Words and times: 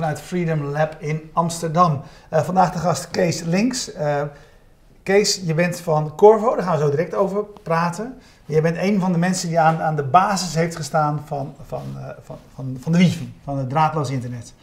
vanuit 0.00 0.20
Freedom 0.20 0.64
Lab 0.64 0.96
in 0.98 1.30
Amsterdam. 1.32 2.02
Uh, 2.32 2.40
vandaag 2.40 2.72
de 2.72 2.78
gast 2.78 3.10
Kees 3.10 3.42
Links. 3.42 3.94
Uh, 3.94 4.22
Kees, 5.02 5.40
je 5.44 5.54
bent 5.54 5.80
van 5.80 6.12
Corvo, 6.16 6.54
daar 6.54 6.64
gaan 6.64 6.78
we 6.78 6.82
zo 6.84 6.90
direct 6.90 7.14
over 7.14 7.44
praten. 7.62 8.18
Je 8.46 8.60
bent 8.60 8.76
een 8.76 9.00
van 9.00 9.12
de 9.12 9.18
mensen 9.18 9.48
die 9.48 9.60
aan, 9.60 9.82
aan 9.82 9.96
de 9.96 10.02
basis 10.02 10.54
heeft 10.54 10.76
gestaan 10.76 11.22
van, 11.26 11.54
van, 11.66 11.82
uh, 11.96 12.08
van, 12.22 12.36
van, 12.54 12.76
van 12.80 12.92
de 12.92 12.98
wifi, 12.98 13.34
van 13.44 13.58
het 13.58 13.68
draadloos 13.68 14.10
internet. 14.10 14.54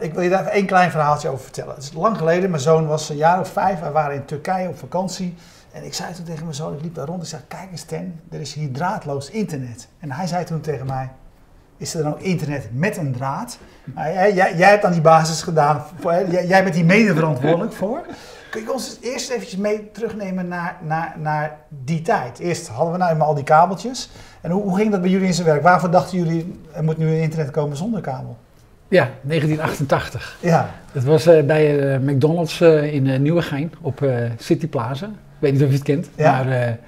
ik 0.00 0.14
wil 0.14 0.22
je 0.22 0.30
daar 0.30 0.40
even 0.40 0.52
één 0.52 0.66
klein 0.66 0.90
verhaaltje 0.90 1.28
over 1.28 1.44
vertellen. 1.44 1.74
Het 1.74 1.82
is 1.82 1.92
lang 1.92 2.16
geleden, 2.16 2.50
mijn 2.50 2.62
zoon 2.62 2.86
was 2.86 3.08
een 3.08 3.16
jaar 3.16 3.40
of 3.40 3.48
vijf, 3.48 3.80
we 3.80 3.90
waren 3.90 4.14
in 4.14 4.24
Turkije 4.24 4.68
op 4.68 4.78
vakantie. 4.78 5.34
En 5.72 5.84
ik 5.84 5.94
zei 5.94 6.14
toen 6.14 6.24
tegen 6.24 6.42
mijn 6.42 6.54
zoon, 6.54 6.74
ik 6.74 6.82
liep 6.82 6.94
daar 6.94 7.06
rond, 7.06 7.22
ik 7.22 7.28
zei, 7.28 7.42
kijk 7.48 7.70
eens 7.70 7.82
Ten, 7.82 8.20
er 8.30 8.40
is 8.40 8.54
hier 8.54 8.72
draadloos 8.72 9.30
internet. 9.30 9.88
En 9.98 10.12
hij 10.12 10.26
zei 10.26 10.44
toen 10.44 10.60
tegen 10.60 10.86
mij, 10.86 11.10
is 11.76 11.94
er 11.94 12.02
dan 12.02 12.12
ook 12.12 12.20
internet 12.20 12.68
met 12.72 12.96
een 12.96 13.12
draad? 13.12 13.58
Jij, 13.94 14.34
jij, 14.34 14.68
hebt 14.68 14.82
dan 14.82 14.92
die 14.92 15.00
basis 15.00 15.42
gedaan, 15.42 15.84
voor, 16.00 16.12
jij, 16.30 16.46
jij 16.46 16.62
bent 16.62 16.74
hier 16.74 16.84
mede 16.84 17.14
verantwoordelijk 17.14 17.72
voor. 17.72 18.04
Kun 18.50 18.62
je 18.62 18.72
ons 18.72 18.98
eerst 19.00 19.30
eventjes 19.30 19.56
mee 19.56 19.90
terugnemen 19.92 20.48
naar, 20.48 20.76
naar, 20.86 21.14
naar 21.18 21.58
die 21.84 22.02
tijd? 22.02 22.38
Eerst 22.38 22.68
hadden 22.68 22.92
we 22.92 22.98
nou 22.98 23.12
eenmaal 23.12 23.28
al 23.28 23.34
die 23.34 23.44
kabeltjes. 23.44 24.10
En 24.40 24.50
hoe, 24.50 24.62
hoe 24.62 24.76
ging 24.76 24.90
dat 24.90 25.00
bij 25.00 25.10
jullie 25.10 25.26
in 25.26 25.34
zijn 25.34 25.46
werk? 25.46 25.62
Waarvoor 25.62 25.90
dachten 25.90 26.18
jullie, 26.18 26.60
er 26.72 26.84
moet 26.84 26.98
nu 26.98 27.06
een 27.06 27.20
internet 27.20 27.50
komen 27.50 27.76
zonder 27.76 28.00
kabel? 28.00 28.36
Ja, 28.88 29.10
1988. 29.22 30.36
Ja. 30.40 30.70
Dat 30.92 31.04
was 31.04 31.26
uh, 31.26 31.42
bij 31.42 31.94
uh, 31.94 31.98
McDonald's 31.98 32.60
uh, 32.60 32.94
in 32.94 33.22
Nieuwegein 33.22 33.72
op 33.80 34.06
City 34.38 34.68
Plaza. 34.68 35.06
Ik 35.06 35.12
weet 35.38 35.52
niet 35.52 35.62
of 35.62 35.68
je 35.68 35.74
het 35.74 35.84
kent, 35.84 36.08
ja. 36.14 36.42
maar 36.42 36.78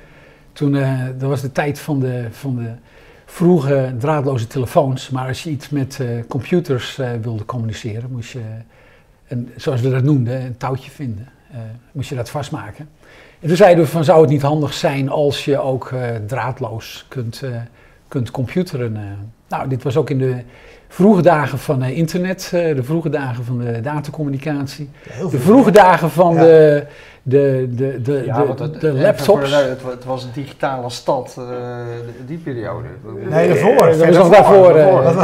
toen, 0.53 0.73
dat 1.19 1.29
was 1.29 1.41
de 1.41 1.53
tijd 1.53 1.79
van 1.79 2.01
de, 2.01 2.27
van 2.31 2.57
de 2.57 2.71
vroege 3.31 3.95
draadloze 3.99 4.47
telefoons. 4.47 5.11
Maar 5.11 5.29
als 5.29 5.43
je 5.43 5.51
iets 5.51 5.69
met 5.69 6.01
computers 6.29 7.01
wilde 7.23 7.45
communiceren, 7.45 8.11
moest 8.11 8.33
je, 8.33 8.43
een, 9.29 9.53
zoals 9.57 9.81
we 9.81 9.91
dat 9.91 10.03
noemden, 10.03 10.41
een 10.41 10.57
touwtje 10.57 10.91
vinden. 10.91 11.29
moest 11.93 12.09
je 12.09 12.15
dat 12.15 12.31
vastmaken. 12.31 12.89
En 13.41 13.49
toen 13.49 13.57
zeiden 13.57 13.85
we 13.85 13.91
van, 13.91 14.05
zou 14.05 14.21
het 14.21 14.31
niet 14.31 14.43
handig 14.43 14.75
zijn 14.75 15.09
als 15.09 15.45
je 15.45 15.59
ook 15.59 15.95
draadloos 16.27 17.05
kunt, 17.09 17.43
kunt 18.09 18.31
computeren? 18.31 18.97
nou, 19.49 19.69
dit 19.69 19.83
was 19.83 19.97
ook 19.97 20.11
in 20.11 20.19
de 20.19 20.43
vroege 20.89 21.23
dagen 21.23 21.59
van 21.59 21.83
uh, 21.83 21.97
internet, 21.97 22.51
uh, 22.55 22.75
de 22.75 22.83
vroege 22.83 23.09
dagen 23.09 23.45
van 23.45 23.59
de 23.59 23.81
datacommunicatie, 23.81 24.91
de 25.31 25.39
vroege 25.39 25.71
dagen 25.71 26.11
van 26.11 26.35
ja. 26.35 26.41
de, 26.41 26.87
de, 27.23 27.69
de, 27.75 28.03
de, 28.03 28.23
ja, 28.27 28.45
de, 28.45 28.63
het, 28.63 28.81
de 28.81 28.93
laptops. 28.93 29.51
Het, 29.51 29.83
het, 29.83 30.05
was 30.05 30.25
een 30.25 30.31
digitale 30.35 30.91
stad, 30.91 31.37
uh, 31.39 31.47
die 32.27 32.39
periode. 32.39 32.89
Nee, 33.29 33.49
daarvoor. 33.49 33.87
Dat 33.87 34.07
was 34.07 34.17
nog 34.17 34.29
daarvoor. 34.29 34.77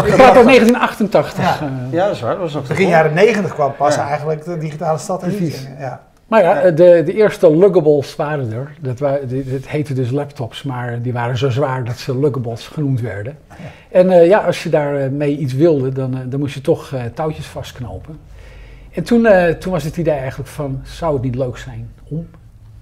Ik 0.07 0.15
praat 0.15 0.37
uit 0.37 0.47
1988. 0.47 1.61
Ja. 1.91 2.07
dat 2.07 2.15
is 2.15 2.21
waar. 2.21 2.31
Dat 2.31 2.41
was 2.41 2.53
nog 2.53 2.67
Begin 2.67 2.89
jaren 2.89 3.15
90 3.15 3.55
kwam 3.55 3.75
pas 3.77 3.97
eigenlijk 3.97 4.45
de 4.45 4.59
digitale 4.59 4.99
stad 4.99 5.23
in. 5.23 5.53
Ja. 5.79 6.01
Maar 6.29 6.43
ja, 6.43 6.71
de, 6.71 7.03
de 7.05 7.15
eerste 7.15 7.57
luggables 7.57 8.17
waren 8.17 8.53
er. 8.53 8.75
Dat, 8.81 8.99
dat 8.99 9.67
heette 9.67 9.95
dus 9.95 10.11
laptops, 10.11 10.63
maar 10.63 11.03
die 11.03 11.13
waren 11.13 11.39
zo 11.39 11.51
zwaar 11.51 11.85
dat 11.85 11.99
ze 11.99 12.19
luggables 12.19 12.67
genoemd 12.67 13.01
werden. 13.01 13.39
En 13.91 14.07
uh, 14.07 14.27
ja, 14.27 14.39
als 14.39 14.63
je 14.63 14.69
daarmee 14.69 15.33
uh, 15.33 15.41
iets 15.41 15.53
wilde, 15.53 15.93
dan, 15.93 16.15
uh, 16.15 16.21
dan 16.27 16.41
moest 16.41 16.55
je 16.55 16.61
toch 16.61 16.95
touwtjes 17.15 17.47
vastknopen. 17.47 18.19
En 18.91 19.03
toen, 19.03 19.27
toen 19.59 19.73
was 19.73 19.85
het 19.85 19.97
idee 19.97 20.15
eigenlijk 20.15 20.49
van, 20.49 20.81
zou 20.85 21.13
het 21.15 21.23
niet 21.23 21.35
leuk 21.35 21.57
zijn 21.57 21.91
om? 22.09 22.27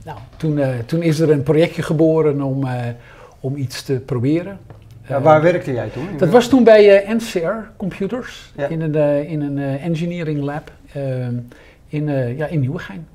Nou, 0.05 0.19
toen, 0.37 0.61
toen 0.87 1.03
is 1.03 1.21
er 1.21 1.31
een 1.31 1.43
projectje 1.43 1.83
geboren 1.83 2.43
om, 2.43 2.67
om 3.41 3.57
iets 3.57 3.83
te 3.83 3.93
proberen. 3.93 4.59
Ja, 5.09 5.21
waar 5.21 5.43
werkte 5.43 5.73
jij 5.73 5.89
toen? 5.89 6.09
Dat 6.17 6.29
was 6.29 6.49
toen 6.49 6.65
bij 6.65 7.05
NCR 7.09 7.55
Computers, 7.77 8.53
ja. 8.57 8.67
in 8.67 8.81
een, 8.81 9.27
in 9.27 9.41
een 9.41 9.79
engineering 9.79 10.41
lab 10.41 10.71
in, 11.89 12.09
ja, 12.37 12.47
in 12.47 12.61
Nieuwegein. 12.61 13.07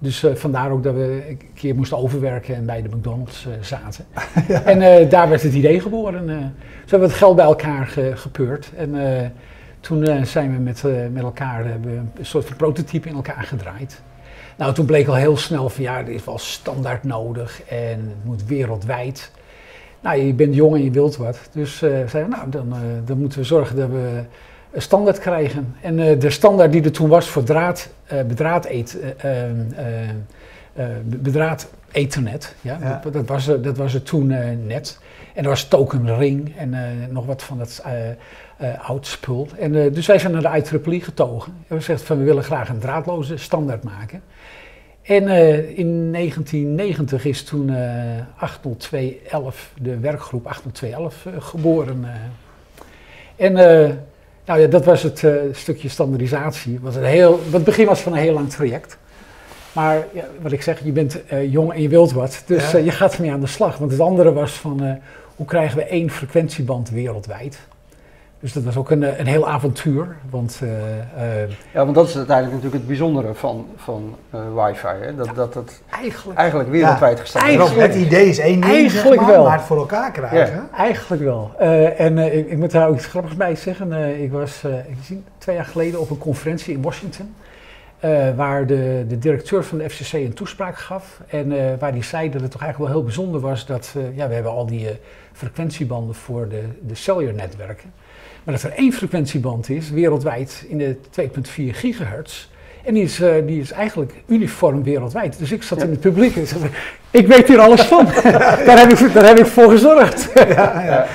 Dus 0.00 0.22
uh, 0.22 0.34
vandaar 0.34 0.70
ook 0.70 0.82
dat 0.82 0.94
we 0.94 1.24
een 1.28 1.40
keer 1.54 1.74
moesten 1.74 1.98
overwerken 1.98 2.54
en 2.54 2.66
bij 2.66 2.82
de 2.82 2.88
McDonald's 2.88 3.46
uh, 3.46 3.52
zaten. 3.60 4.04
ja. 4.48 4.62
En 4.62 5.02
uh, 5.02 5.10
daar 5.10 5.28
werd 5.28 5.42
het 5.42 5.54
idee 5.54 5.80
geboren. 5.80 6.26
Dus 6.26 6.90
hebben 6.90 7.08
het 7.08 7.18
geld 7.18 7.36
bij 7.36 7.44
elkaar 7.44 7.86
ge 7.86 8.12
gepeurd. 8.14 8.70
En 8.76 8.94
toen 9.80 10.26
zijn 10.26 10.52
we 10.52 10.58
met, 10.58 10.82
met 11.12 11.22
elkaar 11.22 11.64
hebben 11.64 12.12
een 12.18 12.26
soort 12.26 12.44
van 12.44 12.56
prototype 12.56 13.08
in 13.08 13.14
elkaar 13.14 13.42
gedraaid. 13.42 14.02
Nou, 14.56 14.74
toen 14.74 14.86
bleek 14.86 15.06
al 15.06 15.14
heel 15.14 15.36
snel 15.36 15.68
van 15.68 15.82
ja, 15.82 15.98
er 15.98 16.08
is 16.08 16.24
wel 16.24 16.38
standaard 16.38 17.04
nodig 17.04 17.62
en 17.62 17.98
het 17.98 18.24
moet 18.24 18.44
wereldwijd. 18.44 19.30
Nou, 20.00 20.18
je 20.18 20.34
bent 20.34 20.54
jong 20.54 20.74
en 20.74 20.84
je 20.84 20.90
wilt 20.90 21.16
wat. 21.16 21.40
Dus 21.52 21.78
zeiden 21.78 22.28
nou, 22.28 22.50
dan, 22.50 22.74
dan 23.04 23.18
moeten 23.18 23.38
we 23.38 23.44
zorgen 23.44 23.76
dat 23.76 23.88
we 23.88 24.22
standaard 24.80 25.18
krijgen. 25.18 25.74
En 25.80 25.98
uh, 25.98 26.20
de 26.20 26.30
standaard 26.30 26.72
die 26.72 26.82
er 26.82 26.92
toen 26.92 27.08
was 27.08 27.28
voor 27.28 27.42
draad, 27.42 27.88
uh, 28.12 28.22
bedraad, 28.22 28.66
eet, 28.66 28.98
uh, 29.24 30.84
bedraad 31.04 31.70
ethernet, 31.92 32.54
ja, 32.60 32.78
ja. 32.80 33.00
Dat, 33.02 33.12
dat, 33.12 33.26
was, 33.26 33.46
dat 33.46 33.76
was 33.76 33.92
het 33.92 34.06
toen 34.06 34.26
net. 34.66 34.98
En 35.34 35.42
er 35.42 35.48
was 35.48 35.64
token 35.68 36.18
ring 36.18 36.56
en 36.56 36.74
nog 37.10 37.26
wat 37.26 37.42
van 37.42 37.58
dat 37.58 37.82
oud 38.82 39.06
spul. 39.06 39.48
En 39.58 39.72
dus 39.72 40.06
wij 40.06 40.18
zijn 40.18 40.32
naar 40.32 40.62
de 40.62 40.78
IEEE 40.84 41.00
getogen. 41.00 41.52
En 41.68 41.76
we 41.76 41.82
zeggen 41.82 42.06
van 42.06 42.18
we 42.18 42.24
willen 42.24 42.44
graag 42.44 42.68
een 42.68 42.78
draadloze 42.78 43.36
standaard 43.36 43.82
maken. 43.82 44.22
En 45.02 45.28
in 45.76 46.12
1990 46.12 47.24
is 47.24 47.44
toen 47.44 47.70
80211, 48.36 49.72
de 49.80 49.98
werkgroep 49.98 50.46
80211, 50.46 51.26
geboren. 51.38 52.04
En 53.36 53.56
nou 54.46 54.60
ja, 54.60 54.66
dat 54.66 54.84
was 54.84 55.02
het 55.02 55.22
uh, 55.22 55.34
stukje 55.52 55.88
standaardisatie. 55.88 56.78
Wat, 56.80 56.96
een 56.96 57.04
heel, 57.04 57.30
wat 57.30 57.52
het 57.52 57.64
begin 57.64 57.86
was 57.86 58.00
van 58.00 58.12
een 58.12 58.18
heel 58.18 58.32
lang 58.32 58.50
traject. 58.50 58.98
Maar 59.72 60.06
ja, 60.12 60.24
wat 60.40 60.52
ik 60.52 60.62
zeg, 60.62 60.84
je 60.84 60.92
bent 60.92 61.18
uh, 61.32 61.52
jong 61.52 61.72
en 61.72 61.82
je 61.82 61.88
wilt 61.88 62.12
wat. 62.12 62.42
Dus 62.46 62.70
ja. 62.70 62.78
uh, 62.78 62.84
je 62.84 62.90
gaat 62.90 63.14
ermee 63.14 63.32
aan 63.32 63.40
de 63.40 63.46
slag. 63.46 63.78
Want 63.78 63.90
het 63.90 64.00
andere 64.00 64.32
was 64.32 64.52
van 64.52 64.98
hoe 65.36 65.46
krijgen 65.46 65.76
we 65.76 65.84
één 65.84 66.10
frequentieband 66.10 66.90
wereldwijd? 66.90 67.58
Dus 68.46 68.54
dat 68.54 68.64
was 68.64 68.76
ook 68.76 68.90
een, 68.90 69.20
een 69.20 69.26
heel 69.26 69.48
avontuur. 69.48 70.16
Want, 70.30 70.60
uh, 70.62 70.68
uh, 70.70 71.50
ja, 71.72 71.84
want 71.84 71.94
dat 71.94 72.08
is 72.08 72.16
uiteindelijk 72.16 72.54
natuurlijk 72.56 72.82
het 72.82 72.86
bijzondere 72.86 73.34
van, 73.34 73.66
van 73.76 74.16
uh, 74.34 74.64
wifi. 74.64 74.86
Hè? 74.86 75.14
Dat, 75.14 75.26
ja, 75.26 75.32
dat 75.32 75.54
het 75.54 75.82
eigenlijk, 75.90 76.38
eigenlijk 76.38 76.70
wereldwijd 76.70 77.16
ja, 77.16 77.22
gestaan 77.22 77.48
is. 77.48 77.70
Het 77.70 77.94
idee 77.94 78.28
is 78.28 78.38
één 78.38 78.60
ding, 78.60 78.72
eigenlijk 78.72 79.20
maar, 79.20 79.30
wel. 79.30 79.44
maar 79.44 79.56
het 79.56 79.66
voor 79.66 79.76
elkaar 79.76 80.10
krijgen. 80.10 80.54
Ja. 80.54 80.68
Eigenlijk 80.76 81.22
wel. 81.22 81.50
en 81.96 82.18
ik, 82.18 82.50
ik, 82.50 82.58
moet 82.58 82.70
daar 82.70 82.88
ook 82.88 82.94
iets 82.94 83.06
grappigs 83.06 83.36
bij 83.36 83.56
zeggen. 83.56 84.20
ik 84.22 84.32
was 84.32 84.64
ik 84.64 84.96
zie, 85.02 85.22
twee 85.38 85.56
jaar 85.56 85.64
geleden 85.64 86.00
op 86.00 86.10
een 86.10 86.18
conferentie 86.18 86.74
in 86.74 86.82
Washington. 86.82 87.34
Waar 88.36 88.66
de, 88.66 89.04
de 89.08 89.18
directeur 89.18 89.64
van 89.64 89.78
de 89.78 89.90
FCC 89.90 90.12
een 90.12 90.34
toespraak 90.34 90.78
gaf. 90.78 91.20
En 91.26 91.78
waar 91.78 91.92
die 91.92 92.04
zei 92.04 92.30
dat 92.30 92.40
het 92.40 92.50
toch 92.50 92.62
eigenlijk 92.62 92.92
wel 92.92 93.00
heel 93.00 93.06
bijzonder 93.06 93.40
was 93.40 93.66
dat 93.66 93.94
ja, 94.14 94.28
we 94.28 94.34
hebben 94.34 94.52
al 94.52 94.66
die 94.66 94.88
frequentiebanden 95.32 96.14
voor 96.14 96.48
de, 96.48 96.62
de 96.80 96.94
cellular 96.94 97.34
netwerken. 97.34 97.92
Maar 98.44 98.54
dat 98.54 98.62
er 98.62 98.72
één 98.72 98.92
frequentieband 98.92 99.68
is, 99.68 99.90
wereldwijd, 99.90 100.64
in 100.68 100.78
de 100.78 100.96
2,4 101.20 101.30
gigahertz. 101.54 102.48
En 102.84 102.94
die 102.94 103.02
is, 103.02 103.20
die 103.46 103.60
is 103.60 103.72
eigenlijk 103.72 104.12
uniform 104.26 104.82
wereldwijd. 104.82 105.38
Dus 105.38 105.52
ik 105.52 105.62
zat 105.62 105.78
ja. 105.78 105.84
in 105.84 105.90
het 105.90 106.00
publiek 106.00 106.36
en 106.36 106.46
zei, 106.46 106.70
ik 107.10 107.26
weet 107.26 107.48
hier 107.48 107.58
alles 107.58 107.82
van. 107.82 108.04
daar, 108.66 108.78
heb 108.78 108.90
ik, 108.90 109.12
daar 109.12 109.26
heb 109.26 109.38
ik 109.38 109.46
voor 109.46 109.70
gezorgd. 109.70 110.30
ja, 110.34 110.82
ja. 110.84 111.06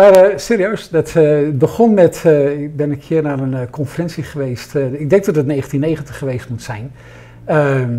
Maar 0.00 0.30
uh, 0.30 0.36
serieus, 0.38 0.88
dat 0.88 1.14
uh, 1.14 1.48
begon 1.50 1.94
met, 1.94 2.24
ik 2.58 2.76
ben 2.76 2.90
een 2.90 2.98
keer 2.98 3.22
naar 3.22 3.38
een 3.38 3.70
conferentie 3.70 4.22
geweest. 4.22 4.74
ik 4.74 5.10
denk 5.10 5.24
dat 5.24 5.34
het 5.34 5.46
1990 5.46 6.18
geweest 6.18 6.48
moet 6.48 6.62
zijn. 6.62 6.92
Ehm, 7.44 7.98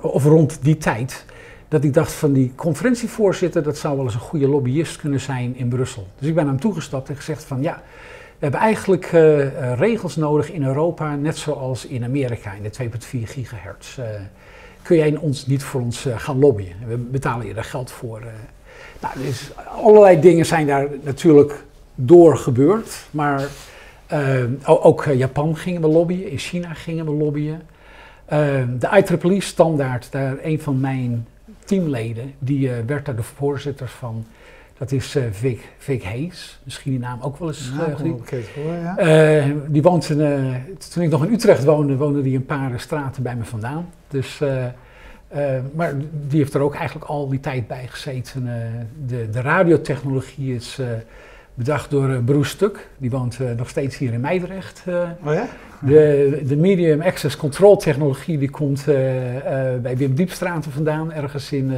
of 0.00 0.24
rond 0.24 0.58
die 0.62 0.76
tijd 0.76 1.24
dat 1.68 1.84
ik 1.84 1.94
dacht 1.94 2.12
van 2.12 2.32
die 2.32 2.52
conferentievoorzitter, 2.54 3.62
dat 3.62 3.78
zou 3.78 3.96
wel 3.96 4.04
eens 4.04 4.14
een 4.14 4.20
goede 4.20 4.48
lobbyist 4.48 4.96
kunnen 4.96 5.20
zijn 5.20 5.56
in 5.56 5.68
Brussel. 5.68 6.06
Dus 6.18 6.28
ik 6.28 6.34
ben 6.34 6.46
hem 6.46 6.60
toegestapt 6.60 7.08
en 7.08 7.16
gezegd 7.16 7.44
van 7.44 7.62
ja, 7.62 7.82
we 8.38 8.38
hebben 8.38 8.60
eigenlijk 8.60 9.06
regels 9.76 10.16
nodig 10.16 10.52
in 10.52 10.64
Europa, 10.64 11.16
net 11.16 11.36
zoals 11.36 11.86
in 11.86 12.04
Amerika 12.04 12.52
in 12.52 12.62
de 12.62 12.90
2,4 12.90 13.22
gigahertz. 13.22 13.98
Kun 14.82 14.96
jij 14.96 15.16
ons 15.16 15.46
niet 15.46 15.62
voor 15.62 15.80
ons 15.80 16.08
gaan 16.16 16.38
lobbyen? 16.38 16.76
We 16.86 16.96
betalen 16.96 17.46
je 17.46 17.54
daar 17.54 17.64
geld 17.64 17.90
voor. 17.90 18.22
Nou, 19.02 19.26
dus 19.26 19.50
allerlei 19.82 20.20
dingen 20.20 20.46
zijn 20.46 20.66
daar 20.66 20.88
natuurlijk 21.02 21.64
door 21.94 22.36
gebeurd, 22.36 23.06
maar 23.10 23.48
ook 24.64 25.04
Japan 25.04 25.56
gingen 25.56 25.80
we 25.80 25.88
lobbyen, 25.88 26.30
in 26.30 26.38
China 26.38 26.74
gingen 26.74 27.04
we 27.04 27.10
lobbyen. 27.10 27.62
de 28.78 29.04
IEEE 29.20 29.40
standaard, 29.40 30.12
daar 30.12 30.36
een 30.42 30.60
van 30.60 30.80
mijn 30.80 31.26
teamleden, 31.64 32.34
die 32.38 32.68
uh, 32.68 32.72
werd 32.86 33.06
daar 33.06 33.16
de 33.16 33.22
voorzitter 33.22 33.88
van. 33.88 34.24
Dat 34.78 34.92
is 34.92 35.16
uh, 35.16 35.22
Vic, 35.30 35.60
Vic 35.78 36.02
Hayes, 36.02 36.60
misschien 36.64 36.90
die 36.90 37.00
naam 37.00 37.20
ook 37.20 37.38
wel 37.38 37.48
eens 37.48 37.72
ja, 37.76 37.96
uh, 38.98 39.46
ja. 39.46 39.54
Die 39.66 39.82
woont, 39.82 40.06
toen 40.92 41.02
ik 41.02 41.10
nog 41.10 41.24
in 41.24 41.32
Utrecht 41.32 41.64
woonde, 41.64 41.96
woonde 41.96 42.22
die 42.22 42.36
een 42.36 42.46
paar 42.46 42.80
straten 42.80 43.22
bij 43.22 43.36
me 43.36 43.44
vandaan. 43.44 43.88
Dus, 44.08 44.40
maar 45.74 45.94
die 46.28 46.38
heeft 46.38 46.54
er 46.54 46.60
ook 46.60 46.74
eigenlijk 46.74 47.06
al 47.06 47.28
die 47.28 47.40
tijd 47.40 47.66
bij 47.66 47.86
gezeten. 47.86 48.48
de, 49.06 49.30
de 49.30 49.40
radiotechnologie 49.40 50.54
is 50.54 50.80
bedacht 51.54 51.90
door 51.90 52.22
Bruce 52.22 52.50
Stuk. 52.50 52.88
Die 52.98 53.10
woont 53.10 53.38
nog 53.56 53.68
steeds 53.68 53.98
hier 53.98 54.12
in 54.12 54.20
Meidrecht. 54.20 54.82
oh 55.24 55.34
ja? 55.34 55.46
De, 55.80 56.42
de 56.46 56.56
medium 56.56 57.00
access 57.00 57.36
control 57.36 57.76
technologie 57.76 58.38
die 58.38 58.50
komt 58.50 58.84
bij 59.82 59.96
Wim 59.96 60.14
Diepstraat 60.14 60.66
vandaan, 60.70 61.12
ergens 61.12 61.52
in, 61.52 61.72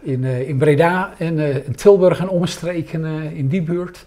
in, 0.00 0.24
in 0.24 0.58
Breda 0.58 1.12
en 1.18 1.38
in 1.38 1.74
Tilburg 1.74 2.20
en 2.20 2.28
omstreken 2.28 3.04
in 3.34 3.48
die 3.48 3.62
buurt. 3.62 4.06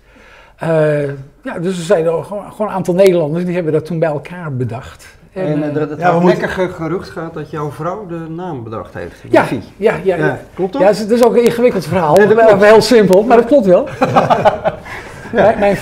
ja, 1.43 1.59
dus 1.61 1.77
er 1.77 1.83
zijn 1.83 2.05
gewoon, 2.05 2.51
gewoon 2.51 2.67
een 2.67 2.73
aantal 2.73 2.93
Nederlanders 2.93 3.45
die 3.45 3.53
hebben 3.53 3.73
dat 3.73 3.85
toen 3.85 3.99
bij 3.99 4.09
elkaar 4.09 4.55
bedacht. 4.55 5.07
En, 5.35 5.63
en 5.63 5.73
uh, 5.73 5.89
het 5.89 5.99
ja, 5.99 6.23
lekker 6.23 6.49
gerucht 6.49 7.09
gaat 7.09 7.33
dat 7.33 7.49
jouw 7.49 7.71
vrouw 7.71 8.05
de 8.05 8.25
naam 8.29 8.63
bedacht 8.63 8.93
heeft. 8.93 9.15
Ja, 9.29 9.45
ja, 9.77 9.95
ja, 10.03 10.15
ja, 10.15 10.39
Klopt 10.53 10.73
dat? 10.73 10.81
Ja, 10.81 10.87
het 10.87 11.11
is 11.11 11.23
ook 11.23 11.35
een 11.35 11.43
ingewikkeld 11.43 11.85
verhaal. 11.85 12.15
Nee, 12.15 12.35
dat 12.35 12.63
heel 12.63 12.81
simpel, 12.81 13.23
maar 13.23 13.37
dat 13.37 13.45
klopt 13.45 13.65
wel. 13.65 13.87
Ja. 13.99 14.75
Mijn, 15.59 15.75
uh, 15.75 15.81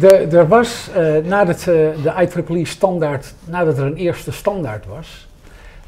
de, 0.00 0.28
er 0.30 0.48
was 0.48 0.90
uh, 0.96 1.16
nadat 1.24 1.58
uh, 1.58 1.64
de 2.02 2.28
IEEE 2.46 2.66
standaard, 2.66 3.34
nadat 3.44 3.78
er 3.78 3.84
een 3.84 3.96
eerste 3.96 4.32
standaard 4.32 4.86
was, 4.86 5.28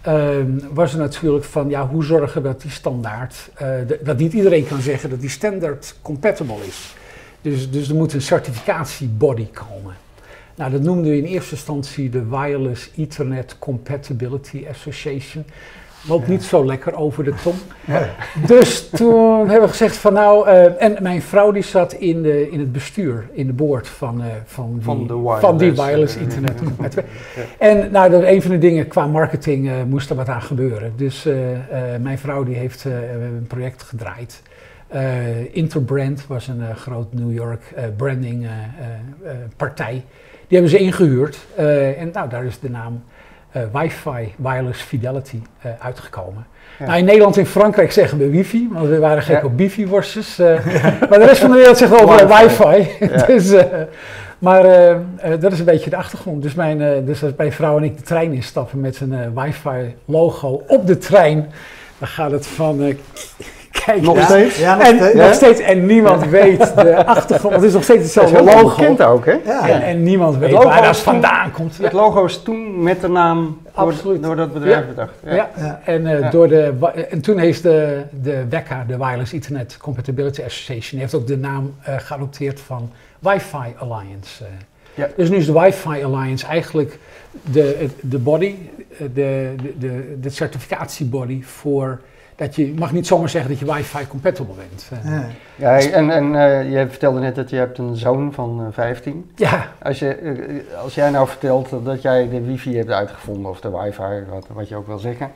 ehm, 0.01 0.51
was 0.73 0.93
er 0.93 0.99
natuurlijk 0.99 1.45
van 1.45 1.69
ja, 1.69 1.87
hoe 1.87 2.05
zorgen 2.05 2.43
we 2.43 2.49
dat 2.49 2.61
die 2.61 2.71
standaard, 2.71 3.35
de, 3.59 3.99
dat 4.03 4.19
niet 4.19 4.33
iedereen 4.33 4.67
kan 4.67 4.81
zeggen 4.81 5.11
dat 5.11 5.21
die 5.21 5.31
standaard 5.31 5.95
compatible 6.03 6.67
is. 6.67 6.95
Dus, 7.41 7.71
dus 7.71 7.89
er 7.89 7.95
moet 7.95 8.13
een 8.13 8.23
certificatiebody 8.23 9.47
komen. 9.51 9.95
Nou, 10.55 10.71
dat 10.71 10.83
noemden 10.83 11.11
we 11.11 11.17
in 11.17 11.25
eerste 11.25 11.55
instantie 11.55 12.11
de 12.11 12.29
Wireless 12.29 12.91
Ethernet 12.97 13.57
Compatibility 13.59 14.65
Association. 14.71 15.45
Loopt 16.09 16.29
niet 16.29 16.43
zo 16.43 16.65
lekker 16.65 16.97
over 16.97 17.25
de 17.25 17.35
tong. 17.43 17.55
Ja. 17.87 18.09
Dus 18.47 18.89
toen 18.89 19.39
hebben 19.39 19.61
we 19.61 19.69
gezegd 19.69 19.97
van 19.97 20.13
nou, 20.13 20.49
uh, 20.49 20.83
en 20.83 20.97
mijn 21.01 21.23
vrouw 21.23 21.53
die 21.53 21.63
zat 21.63 21.93
in, 21.93 22.23
de, 22.23 22.51
in 22.51 22.59
het 22.59 22.73
bestuur, 22.73 23.29
in 23.33 23.47
de 23.47 23.53
board 23.53 23.89
van, 23.89 24.21
uh, 24.21 24.27
van, 24.45 24.73
die, 24.73 24.83
van, 24.83 25.07
wireless, 25.07 25.41
van 25.41 25.59
die 25.59 25.73
wireless 25.73 26.17
internet. 26.17 26.61
en 27.59 27.91
nou, 27.91 28.11
dat 28.11 28.23
een 28.23 28.43
van 28.43 28.51
de 28.51 28.59
dingen 28.59 28.89
qua 28.89 29.07
marketing 29.07 29.67
uh, 29.67 29.73
moest 29.89 30.11
er 30.11 30.17
wat 30.17 30.29
aan 30.29 30.43
gebeuren. 30.43 30.93
Dus 30.97 31.29
mijn 32.01 32.19
vrouw 32.19 32.45
die 32.45 32.57
heeft 32.57 32.85
een 32.85 33.45
project 33.49 33.83
gedraaid. 33.83 34.43
Interbrand 35.53 36.27
was 36.27 36.49
een 36.49 36.77
groot 36.77 37.13
New 37.13 37.33
York 37.33 37.75
branding 37.97 38.47
partij. 39.57 40.05
Die 40.55 40.63
hebben 40.63 40.79
ze 40.79 40.85
ingehuurd 40.85 41.39
uh, 41.59 42.01
en 42.01 42.11
nou, 42.13 42.29
daar 42.29 42.45
is 42.45 42.61
de 42.61 42.71
naam 42.71 43.03
uh, 43.57 43.63
Wi-Fi 43.73 44.35
Wireless 44.37 44.83
Fidelity 44.83 45.37
uh, 45.67 45.73
uitgekomen. 45.79 46.47
Nou, 46.79 46.99
in 46.99 47.05
Nederland 47.05 47.37
en 47.37 47.47
Frankrijk 47.47 47.93
zeggen 47.93 48.19
we 48.19 48.31
wifi, 48.31 48.69
want 48.73 48.89
we 48.89 48.99
waren 48.99 49.23
gek 49.23 49.45
op 49.45 49.57
bifi-worstjes. 49.57 50.37
maar 51.09 51.19
de 51.19 51.25
rest 51.25 51.41
van 51.41 51.51
de 51.51 51.57
wereld 51.57 51.79
zegt 51.79 52.03
over 52.03 52.29
wifi. 52.29 52.89
dus, 53.27 53.55
maar 54.39 54.63
dat 55.41 55.53
is 55.53 55.59
een 55.59 55.65
beetje 55.65 55.91
de 55.91 55.97
achtergrond. 55.97 56.43
Dus, 56.43 56.55
mijn, 56.55 57.05
dus 57.05 57.23
als 57.23 57.33
mijn 57.37 57.53
vrouw 57.53 57.77
en 57.77 57.85
ik 57.85 57.97
de 57.97 58.03
trein 58.03 58.33
instappen 58.33 58.81
met 58.81 58.97
zijn 58.97 59.35
wifi-logo 59.35 60.63
op 60.67 60.87
de 60.87 60.99
trein, 60.99 61.51
dan 61.99 62.09
gaat 62.09 62.31
het 62.31 62.47
van 62.47 62.97
nog 64.01 64.23
steeds? 64.23 64.59
Ja, 64.59 64.77
nog, 64.77 64.87
en, 64.87 64.97
steeds. 64.97 65.15
nog 65.15 65.35
steeds. 65.35 65.61
En 65.61 65.87
niemand 65.87 66.27
weet 66.27 66.75
de 66.77 67.07
achtergrond. 67.07 67.55
Het 67.55 67.65
is 67.65 67.73
nog 67.73 67.83
steeds 67.83 68.03
hetzelfde 68.03 68.37
het 68.37 68.55
logo. 68.55 68.77
bekend 68.77 69.03
ook, 69.03 69.27
hè? 69.27 69.37
Ja. 69.45 69.69
En, 69.69 69.83
en 69.83 70.03
niemand 70.03 70.37
weet 70.37 70.53
waar 70.53 70.83
dat 70.83 70.99
vandaan 70.99 71.51
komt. 71.51 71.79
Het 71.79 71.93
logo 71.93 72.25
is 72.25 72.43
toen 72.43 72.83
met 72.83 73.01
de 73.01 73.09
naam 73.09 73.59
Absoluut. 73.75 74.23
Door, 74.23 74.37
dat 74.37 74.53
bedrijf 74.53 74.87
bedacht. 74.87 75.15
Ja, 75.25 75.81
En, 75.85 76.07
uh, 76.07 76.31
door 76.31 76.49
de, 76.49 76.73
en 77.11 77.21
toen 77.21 77.39
heeft 77.39 77.63
de, 77.63 78.03
de 78.23 78.49
WECA, 78.49 78.85
de 78.89 78.97
Wireless 78.97 79.33
Ethernet 79.33 79.77
Compatibility 79.77 80.43
Association, 80.43 81.01
heeft 81.01 81.15
ook 81.15 81.27
de 81.27 81.37
naam 81.37 81.75
uh, 81.89 81.95
geadopteerd 81.99 82.61
van 82.61 82.91
Wi-Fi 83.19 83.75
Alliance. 83.79 84.45
Uh. 84.45 84.49
Ja. 84.95 85.09
Dus 85.17 85.29
nu 85.29 85.37
is 85.37 85.47
de 85.47 85.53
Wi-Fi 85.53 86.05
Alliance 86.05 86.47
eigenlijk 86.47 86.99
de, 87.43 87.89
de 88.01 88.19
body, 88.19 88.55
de, 88.99 89.11
de, 89.15 89.55
de, 89.79 90.19
de 90.21 90.31
certificatiebody 90.31 91.43
voor 91.43 92.01
dat 92.37 92.57
je 92.57 92.75
mag 92.79 92.93
niet 92.93 93.07
zomaar 93.07 93.29
zeggen 93.29 93.51
dat 93.51 93.59
je 93.59 93.73
wifi 93.75 94.07
compatible 94.07 94.55
bent. 94.55 94.91
Ja, 95.05 95.27
ja 95.57 95.79
en, 95.79 96.11
en 96.11 96.35
uh, 96.35 96.73
je 96.73 96.89
vertelde 96.89 97.21
net 97.21 97.35
dat 97.35 97.51
je 97.51 97.57
hebt 97.57 97.79
een 97.79 97.97
zoon 97.97 98.33
van 98.33 98.61
uh, 98.61 98.67
15. 98.71 99.31
Ja. 99.35 99.69
Als, 99.83 99.99
je, 99.99 100.21
uh, 100.21 100.83
als 100.83 100.95
jij 100.95 101.11
nou 101.11 101.29
vertelt 101.29 101.85
dat 101.85 102.03
jij 102.03 102.29
de 102.29 102.41
wifi 102.41 102.77
hebt 102.77 102.91
uitgevonden, 102.91 103.51
of 103.51 103.61
de 103.61 103.71
wifi, 103.71 104.25
wat, 104.31 104.47
wat 104.53 104.69
je 104.69 104.77
ook 104.77 104.87
wil 104.87 104.99
zeggen, 104.99 105.31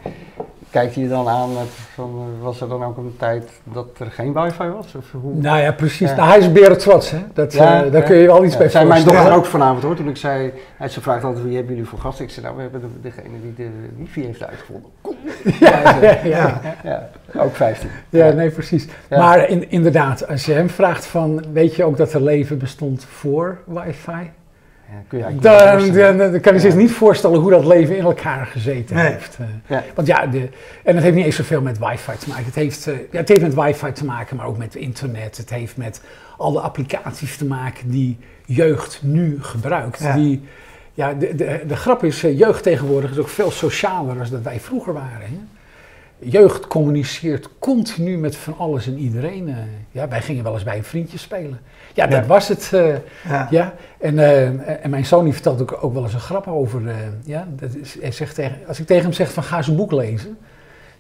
kijkt 0.71 0.95
hij 0.95 1.03
je 1.03 1.09
dan 1.09 1.29
aan 1.29 1.53
met 1.53 1.69
van, 1.95 2.11
eh, 2.39 2.45
was 2.45 2.61
er 2.61 2.69
dan 2.69 2.85
ook 2.85 2.97
een 2.97 3.15
tijd 3.19 3.51
dat 3.65 3.87
er 3.99 4.11
geen 4.11 4.33
wifi 4.33 4.69
was? 4.69 4.95
Of 4.95 5.13
hoe? 5.21 5.35
Nou 5.35 5.61
ja, 5.61 5.73
precies. 5.73 6.11
Nou, 6.11 6.29
hij 6.29 6.39
is 6.39 6.53
beren 6.53 6.79
trots, 6.79 7.11
hè. 7.11 7.19
Dat, 7.33 7.53
ja, 7.53 7.85
uh, 7.85 7.93
daar 7.93 8.03
kun 8.03 8.17
je 8.17 8.27
wel 8.27 8.45
iets 8.45 8.57
bij 8.57 8.69
zijn 8.69 8.87
mijn 8.87 9.05
dochter 9.05 9.33
ook 9.33 9.45
vanavond 9.45 9.83
hoor, 9.83 9.95
toen 9.95 10.09
ik 10.09 10.17
zei, 10.17 10.53
hij 10.77 10.89
ze 10.89 11.01
vraagt 11.01 11.25
altijd 11.25 11.45
wie 11.45 11.57
hebben 11.57 11.75
jullie 11.75 11.89
voor 11.89 11.99
gasten? 11.99 12.25
Ik 12.25 12.31
zei 12.31 12.47
nou, 12.47 12.57
we 12.57 12.63
hebben 12.63 12.81
de, 12.81 13.01
degene 13.01 13.41
die 13.43 13.55
de 13.55 13.71
wifi 13.97 14.25
heeft 14.25 14.47
uitgevonden. 14.47 14.91
Ja, 15.61 15.99
ja, 16.25 16.61
ja, 16.85 17.09
ook 17.37 17.55
15. 17.55 17.89
Ja, 18.09 18.31
nee, 18.31 18.51
precies. 18.51 18.87
Maar 19.11 19.49
in, 19.49 19.71
inderdaad, 19.71 20.29
als 20.29 20.45
je 20.45 20.53
hem 20.53 20.71
vraagt 20.71 21.07
van, 21.07 21.45
weet 21.53 21.75
je 21.75 21.85
ook 21.85 21.97
dat 21.97 22.13
er 22.13 22.23
leven 22.23 22.59
bestond 22.59 23.05
voor 23.05 23.59
wifi? 23.67 24.31
Kun 25.09 25.19
je 25.19 25.25
dan, 25.25 25.93
dan, 25.93 26.33
dan, 26.33 26.41
kan 26.41 26.55
je 26.55 26.61
zich 26.61 26.75
niet 26.75 26.91
voorstellen 26.91 27.41
hoe 27.41 27.51
dat 27.51 27.67
leven 27.67 27.97
in 27.97 28.05
elkaar 28.05 28.47
gezeten 28.47 28.97
heeft. 28.97 29.39
Eh. 29.67 29.79
Want 29.95 30.09
ja, 30.09 30.27
de, 30.27 30.49
en 30.85 30.95
het 30.95 31.05
heeft 31.05 31.17
niet 31.17 31.25
eens 31.25 31.37
zoveel 31.37 31.61
met 31.61 31.79
wifi 31.79 32.19
te 32.19 32.29
maken. 32.29 32.45
Het 32.45 32.55
heeft, 32.55 32.87
uh, 32.87 32.95
ja, 33.11 33.19
het 33.19 33.29
heeft 33.29 33.41
met 33.41 33.55
wifi 33.55 33.93
te 33.93 34.05
maken, 34.05 34.37
maar 34.37 34.47
ook 34.47 34.59
met 34.59 34.75
internet. 34.75 35.37
Het 35.37 35.51
heeft 35.51 35.77
met 35.77 36.01
al 36.37 36.53
de 36.53 36.61
applicaties 36.61 37.37
te 37.37 37.45
maken 37.45 37.91
die 37.91 38.19
jeugd 38.47 39.01
nu 39.03 39.39
gebruikt. 39.41 39.99
Ja. 39.99 40.15
Die, 40.15 40.43
ja, 40.95 41.15
de, 41.15 41.35
de, 41.35 41.61
de 41.67 41.77
grap 41.77 42.05
is, 42.05 42.25
eh, 42.25 42.39
jeugd 42.39 42.63
tegenwoordig 42.63 43.11
is 43.11 43.19
ook 43.19 43.29
veel 43.29 43.51
socialer 43.51 44.15
dan 44.15 44.27
dat 44.31 44.43
wij 44.43 44.61
vroeger 44.61 44.93
waren. 44.93 45.21
Hè? 45.21 45.39
Jeugd 46.19 46.67
communiceert 46.67 47.49
continu 47.59 48.19
met 48.19 48.37
van 48.37 48.55
alles 48.59 48.87
en 48.87 48.99
iedereen. 48.99 49.55
ja, 49.91 50.09
wij 50.09 50.23
gingen 50.23 50.45
wel 50.45 50.55
eens 50.55 50.63
bij 50.63 50.77
een 50.77 50.85
vriendje 50.85 51.19
spelen. 51.19 51.61
Ja, 51.99 52.07
dat 52.07 52.27
was 52.27 52.49
het. 52.49 52.71
Uh, 52.75 52.95
ja. 53.51 53.75
En, 53.99 54.15
uh, 54.15 54.85
en 54.85 54.91
mijn 54.91 55.07
zoon 55.07 55.25
die 55.25 55.33
vertelt 55.33 55.61
ook, 55.61 55.79
ook 55.81 55.95
wel 55.95 56.03
eens 56.03 56.15
een 56.15 56.21
grap 56.21 56.47
over. 56.47 56.81
Uh, 56.81 56.95
ja, 57.25 57.47
dat 57.51 57.75
is, 57.75 57.97
hij 58.01 58.13
zegt 58.13 58.35
tegen, 58.35 58.57
als 58.67 58.81
ik 58.81 58.87
tegen 58.87 59.03
hem 59.03 59.13
zeg 59.13 59.33
van 59.33 59.43
ga 59.43 59.57
eens 59.57 59.67
een 59.67 59.77
boek 59.77 59.93
lezen, 59.93 60.39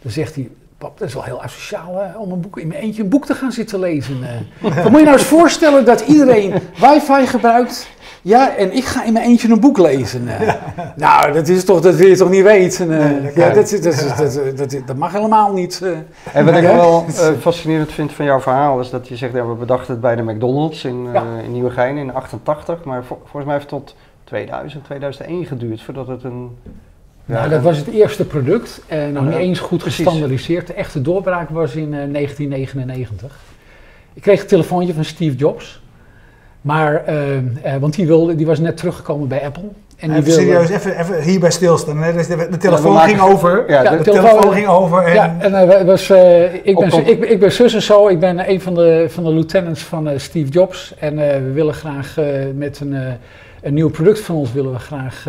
dan 0.02 0.12
zegt 0.12 0.34
hij, 0.34 0.50
pap, 0.78 0.98
dat 0.98 1.08
is 1.08 1.14
wel 1.14 1.22
heel 1.22 1.42
asociaal 1.42 2.14
om 2.16 2.32
een 2.32 2.40
boek, 2.40 2.58
in 2.58 2.68
mijn 2.68 2.80
eentje 2.80 3.02
een 3.02 3.08
boek 3.08 3.26
te 3.26 3.34
gaan 3.34 3.52
zitten 3.52 3.80
lezen. 3.80 4.20
dan 4.60 4.90
moet 4.90 4.98
je 4.98 5.04
nou 5.04 5.18
eens 5.18 5.26
voorstellen 5.26 5.84
dat 5.84 6.00
iedereen 6.00 6.52
wifi 6.80 7.26
gebruikt 7.26 7.88
ja, 8.22 8.56
en 8.56 8.72
ik 8.72 8.84
ga 8.84 9.04
in 9.04 9.12
mijn 9.12 9.24
eentje 9.24 9.48
een 9.48 9.60
boek 9.60 9.78
lezen. 9.78 10.22
Uh. 10.22 10.40
Nou, 10.96 11.32
dat 11.32 11.48
is 11.48 11.64
toch, 11.64 11.80
dat 11.80 11.94
wil 11.94 12.08
je 12.08 12.16
toch 12.16 12.30
niet 12.30 12.42
weten? 12.42 12.90
Uh. 12.90 12.98
Nee, 12.98 13.22
dat, 13.22 13.34
ja, 13.34 13.50
dat, 13.50 13.70
dat, 13.82 14.56
dat, 14.56 14.86
dat, 14.86 14.96
mag 14.96 15.12
helemaal 15.12 15.52
niet. 15.52 15.80
Uh. 15.82 15.96
En 16.32 16.44
wat 16.44 16.56
ik 16.56 16.62
wel 16.62 17.04
fascinerend 17.40 17.92
vind 17.92 18.12
van 18.12 18.24
jouw 18.24 18.40
verhaal 18.40 18.80
is 18.80 18.90
dat 18.90 19.08
je 19.08 19.16
zegt, 19.16 19.32
ja, 19.32 19.46
we 19.46 19.54
bedachten 19.54 19.92
het 19.92 20.00
bij 20.00 20.16
de 20.16 20.22
McDonald's 20.22 20.84
in, 20.84 21.08
ja. 21.12 21.24
in 21.44 21.52
Nieuwegein 21.52 21.96
in 21.96 22.14
88, 22.14 22.84
maar 22.84 23.04
volgens 23.04 23.44
mij 23.44 23.54
heeft 23.54 23.70
het 23.70 23.80
tot 23.80 23.94
2000, 24.24 24.84
2001 24.84 25.46
geduurd 25.46 25.82
voordat 25.82 26.06
het 26.06 26.24
een... 26.24 26.58
Ja, 27.28 27.34
nou, 27.34 27.50
dat 27.50 27.62
was 27.62 27.76
het 27.76 27.88
eerste 27.88 28.24
product 28.24 28.80
en 28.86 29.12
nog 29.12 29.24
niet 29.24 29.34
eens 29.34 29.58
goed 29.58 29.82
gestandardiseerd. 29.82 30.66
De 30.66 30.72
echte 30.72 31.02
doorbraak 31.02 31.48
was 31.50 31.74
in 31.74 31.90
1999. 31.90 33.36
Ik 34.14 34.22
kreeg 34.22 34.40
een 34.40 34.46
telefoontje 34.46 34.94
van 34.94 35.04
Steve 35.04 35.36
Jobs. 35.36 35.82
Maar, 36.60 37.02
uh, 37.08 37.36
uh, 37.36 37.42
want 37.80 37.94
die, 37.94 38.06
wilde, 38.06 38.34
die 38.34 38.46
was 38.46 38.58
net 38.58 38.76
teruggekomen 38.76 39.28
bij 39.28 39.44
Apple. 39.44 39.68
En 39.96 40.10
even 40.10 40.24
wilde, 40.24 40.40
serieus, 40.40 40.68
even, 40.68 40.98
even 40.98 41.22
hierbij 41.22 41.50
stilstaan. 41.50 41.98
Hè? 41.98 42.12
Dus 42.12 42.26
de, 42.26 42.46
de, 42.50 42.56
telefoon 42.56 42.92
ja, 42.92 43.00
ging 43.00 43.20
over. 43.20 43.64
Ja, 43.70 43.82
de, 43.82 43.96
de 43.96 44.02
telefoon, 44.02 44.30
telefoon, 44.30 44.52
ging 44.52 44.66
over. 44.66 45.02
En 45.02 45.14
ja, 45.14 45.36
en 45.38 45.86
was, 45.86 46.10
ik, 46.62 46.78
ben, 46.78 47.06
ik, 47.06 47.24
ik, 47.24 47.40
ben 47.40 47.52
zus 47.52 47.74
en 47.74 47.82
zo. 47.82 48.08
Ik 48.08 48.20
ben 48.20 48.50
een 48.50 48.60
van 48.60 48.74
de, 48.74 49.06
van 49.08 49.24
de 49.24 49.30
lieutenants 49.30 49.82
van 49.82 50.20
Steve 50.20 50.50
Jobs. 50.50 50.94
En 50.98 51.16
we 51.16 51.52
willen 51.52 51.74
graag 51.74 52.16
met 52.54 52.80
een, 52.80 52.96
een 53.62 53.74
nieuw 53.74 53.90
product 53.90 54.20
van 54.20 54.34
ons 54.34 54.52
willen 54.52 54.72
we 54.72 54.78
graag... 54.78 55.26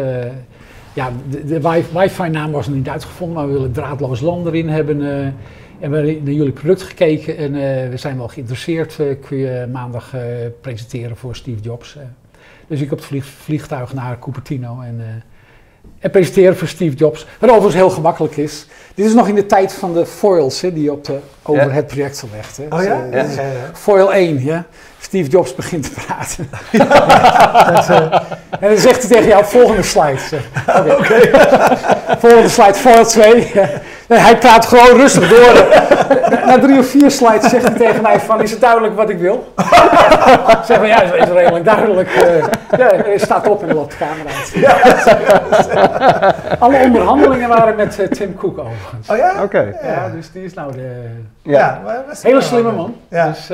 ja, 0.93 1.11
de, 1.29 1.45
de 1.45 1.61
wifi-naam 1.93 2.51
was 2.51 2.67
nog 2.67 2.75
niet 2.75 2.89
uitgevonden, 2.89 3.37
maar 3.37 3.47
we 3.47 3.53
willen 3.53 3.71
draadloos 3.71 4.19
land 4.19 4.45
erin 4.45 4.69
hebben. 4.69 5.01
En 5.01 5.91
we 5.91 5.97
hebben 5.97 6.23
naar 6.23 6.33
jullie 6.33 6.51
product 6.51 6.81
gekeken 6.81 7.37
en 7.37 7.53
uh, 7.53 7.89
we 7.89 7.97
zijn 7.97 8.17
wel 8.17 8.27
geïnteresseerd. 8.27 8.97
Uh, 9.01 9.15
kun 9.27 9.37
je 9.37 9.67
maandag 9.71 10.15
presenteren 10.61 11.17
voor 11.17 11.35
Steve 11.35 11.61
Jobs. 11.61 11.97
dus 12.67 12.81
ik 12.81 12.91
op 12.91 12.97
het 12.97 13.07
vlieg, 13.07 13.25
vliegtuig 13.25 13.93
naar 13.93 14.19
Cupertino 14.19 14.81
en, 14.81 15.23
en 15.99 16.11
presenteren 16.11 16.57
voor 16.57 16.67
Steve 16.67 16.95
Jobs. 16.95 17.25
Wat 17.39 17.49
overigens 17.49 17.75
heel 17.75 17.89
gemakkelijk 17.89 18.37
is. 18.37 18.65
Dit 18.95 19.05
is 19.05 19.13
nog 19.13 19.27
in 19.27 19.35
de 19.35 19.45
tijd 19.45 19.73
van 19.73 19.93
de 19.93 20.05
foils 20.05 20.61
hè, 20.61 20.73
die 20.73 20.91
op 20.91 21.05
de, 21.05 21.19
het 21.51 21.87
project 21.87 22.23
legt. 22.31 22.57
Hè. 22.57 22.63
Oh 22.69 22.83
ja? 22.83 23.09
Dus, 23.11 23.35
ja? 23.35 23.43
Foil 23.73 24.13
1, 24.13 24.43
ja. 24.43 24.65
Steve 24.99 25.29
Jobs 25.29 25.55
begint 25.55 25.83
te 25.83 25.91
praten. 26.05 26.49
dat, 27.87 28.21
en 28.59 28.69
dan 28.69 28.77
zegt 28.77 29.01
hij 29.01 29.09
tegen 29.09 29.27
jou, 29.27 29.45
volgende 29.45 29.83
slide. 29.83 30.19
Oké. 30.79 30.91
Okay. 30.91 31.31
volgende 32.19 32.49
slide, 32.49 32.73
foil 32.73 33.05
2. 33.05 33.51
Nee, 34.07 34.19
hij 34.19 34.37
praat 34.37 34.65
gewoon 34.65 34.97
rustig 34.97 35.29
door. 35.29 35.67
na, 36.45 36.59
drie 36.59 36.79
of 36.79 36.87
vier 36.87 37.11
slides 37.11 37.49
zegt 37.49 37.67
hij 37.67 37.77
tegen 37.77 38.01
mij 38.01 38.19
van, 38.19 38.41
is 38.41 38.51
het 38.51 38.61
duidelijk 38.61 38.95
wat 38.95 39.09
ik 39.09 39.17
wil? 39.17 39.53
ik 39.57 40.59
zeg 40.65 40.77
van, 40.77 40.87
ja, 40.87 41.01
is, 41.01 41.11
is 41.11 41.27
redelijk 41.29 41.65
duidelijk. 41.65 42.09
Uh, 42.23 42.45
ja, 42.77 43.17
staat 43.17 43.47
op 43.47 43.61
in 43.61 43.67
de 43.67 43.85
camera 43.97 44.29
uit. 44.37 44.51
Ja, 44.53 46.35
Alle 46.59 46.77
onderhandelingen 46.83 47.49
waren 47.49 47.75
met 47.75 47.99
uh, 47.99 48.07
Tim 48.07 48.35
Cook 48.35 48.57
overigens. 48.57 49.09
Oh 49.09 49.17
ja? 49.17 49.43
Oké. 49.43 49.79
Ja, 49.83 50.09
dus 50.09 50.31
die 50.31 50.43
is 50.43 50.53
nou 50.53 50.71
de... 50.71 51.09
Ja, 51.41 51.81
hele 52.21 52.41
slimme 52.41 52.71
man. 52.71 52.95
Ja. 53.09 53.27
Dus, 53.27 53.51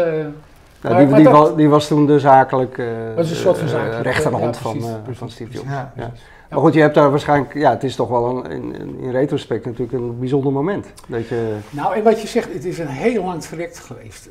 die, 0.88 1.14
die, 1.16 1.30
was, 1.30 1.56
die, 1.56 1.70
was 1.70 1.88
toen 1.88 2.06
de 2.06 2.20
zakelijk, 2.20 2.78
uh, 2.78 2.88
was 3.16 3.30
een 3.30 3.36
soort 3.36 3.58
van 3.58 3.68
zakelijk 3.68 4.04
rechterhand 4.04 4.56
ja, 4.56 4.62
van, 4.62 4.78
uh, 4.78 4.94
van 5.12 5.30
Steve 5.30 5.52
Jobs. 5.52 5.70
Ja. 5.70 6.12
Maar 6.50 6.60
goed, 6.60 6.74
je 6.74 6.82
hebt 6.82 6.96
daar 6.96 7.10
waarschijnlijk, 7.10 7.54
ja, 7.54 7.70
het 7.70 7.84
is 7.84 7.96
toch 7.96 8.10
wel 8.10 8.46
een, 8.46 8.52
in, 8.52 9.00
in 9.00 9.12
retrospect 9.12 9.66
natuurlijk 9.66 9.94
een 9.94 10.20
bijzonder 10.20 10.52
moment. 10.52 10.88
Dat 11.08 11.28
je... 11.28 11.56
Nou, 11.70 11.96
en 11.96 12.04
wat 12.04 12.22
je 12.22 12.28
zegt, 12.28 12.54
het 12.54 12.66
is 12.66 12.80
een 12.80 12.88
heel 12.88 13.24
lang 13.24 13.42
traject 13.42 13.80
geweest. 13.80 14.30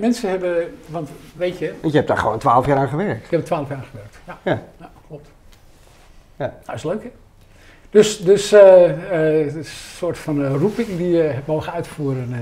Mensen 0.00 0.30
hebben, 0.30 0.74
want 0.86 1.08
weet 1.36 1.58
je... 1.58 1.72
Want 1.80 1.92
je 1.92 1.98
hebt 1.98 2.08
daar 2.08 2.18
gewoon 2.18 2.38
twaalf 2.38 2.66
jaar 2.66 2.76
aan 2.76 2.88
gewerkt. 2.88 3.24
Ik 3.24 3.30
heb 3.30 3.44
twaalf 3.44 3.68
jaar 3.68 3.78
aan 3.78 3.84
gewerkt, 3.90 4.18
ja. 4.26 4.38
Ja, 4.42 4.62
ja 4.78 4.90
klopt. 5.08 5.28
Ja. 6.36 6.54
Nou, 6.64 6.76
is 6.76 6.84
leuk 6.84 7.02
hè? 7.02 7.10
Dus, 7.90 8.18
dus 8.18 8.52
uh, 8.52 8.60
uh, 9.12 9.54
een 9.54 9.64
soort 9.96 10.18
van 10.18 10.40
uh, 10.40 10.54
roeping 10.54 10.88
die 10.96 11.10
je 11.10 11.22
hebt 11.22 11.46
mogen 11.46 11.72
uitvoeren. 11.72 12.34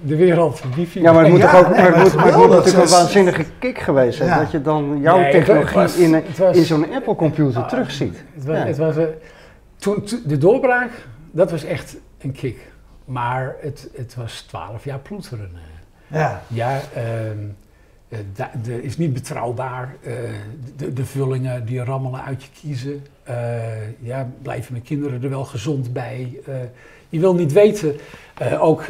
de 0.00 0.16
wereld, 0.16 0.62
wifi. 0.74 1.00
Ja, 1.00 1.12
maar 1.12 1.22
het 1.22 1.32
moet 1.32 1.40
toch 1.40 1.56
ook, 1.56 1.68
maar 1.68 1.94
het 1.94 2.02
moet, 2.02 2.14
maar 2.14 2.26
het 2.26 2.36
moet 2.36 2.48
natuurlijk 2.48 2.84
een 2.84 2.90
waanzinnige 2.90 3.44
kick 3.58 3.78
geweest 3.78 4.16
zijn. 4.16 4.28
Ja. 4.28 4.38
Dat 4.38 4.50
je 4.50 4.62
dan 4.62 4.98
jouw 5.00 5.18
nee, 5.18 5.30
technologie 5.30 5.74
was, 5.74 5.96
in, 5.96 6.24
was, 6.38 6.56
in 6.56 6.64
zo'n 6.64 6.94
Apple 6.94 7.14
computer 7.14 7.60
uh, 7.60 7.68
terugziet. 7.68 8.24
Het 8.34 8.44
was, 8.44 8.56
ja. 8.56 8.64
het 8.64 8.76
was 8.78 8.94
toen, 9.76 10.08
de 10.26 10.38
doorbraak, 10.38 10.90
dat 11.30 11.50
was 11.50 11.64
echt 11.64 11.96
een 12.18 12.32
kick. 12.32 12.58
Maar 13.04 13.56
het, 13.60 13.88
het 13.96 14.14
was 14.14 14.40
twaalf 14.40 14.84
jaar 14.84 14.98
ploeteren. 14.98 15.50
Ja. 16.06 16.42
Ja, 16.46 16.80
ehm, 16.94 17.04
uh, 17.04 17.50
de, 18.62 18.82
is 18.82 18.96
niet 18.96 19.12
betrouwbaar. 19.12 19.96
Uh, 20.00 20.12
de, 20.76 20.92
de, 20.92 21.04
vullingen 21.04 21.66
die 21.66 21.84
rammelen 21.84 22.24
uit 22.24 22.42
je 22.42 22.48
kiezen. 22.60 23.06
Uh, 23.28 23.98
ja, 24.00 24.28
blijven 24.42 24.72
mijn 24.72 24.84
kinderen 24.84 25.22
er 25.22 25.28
wel 25.28 25.44
gezond 25.44 25.92
bij? 25.92 26.40
je 27.08 27.20
wil 27.20 27.34
niet 27.34 27.52
weten. 27.52 27.96
ook, 28.58 28.86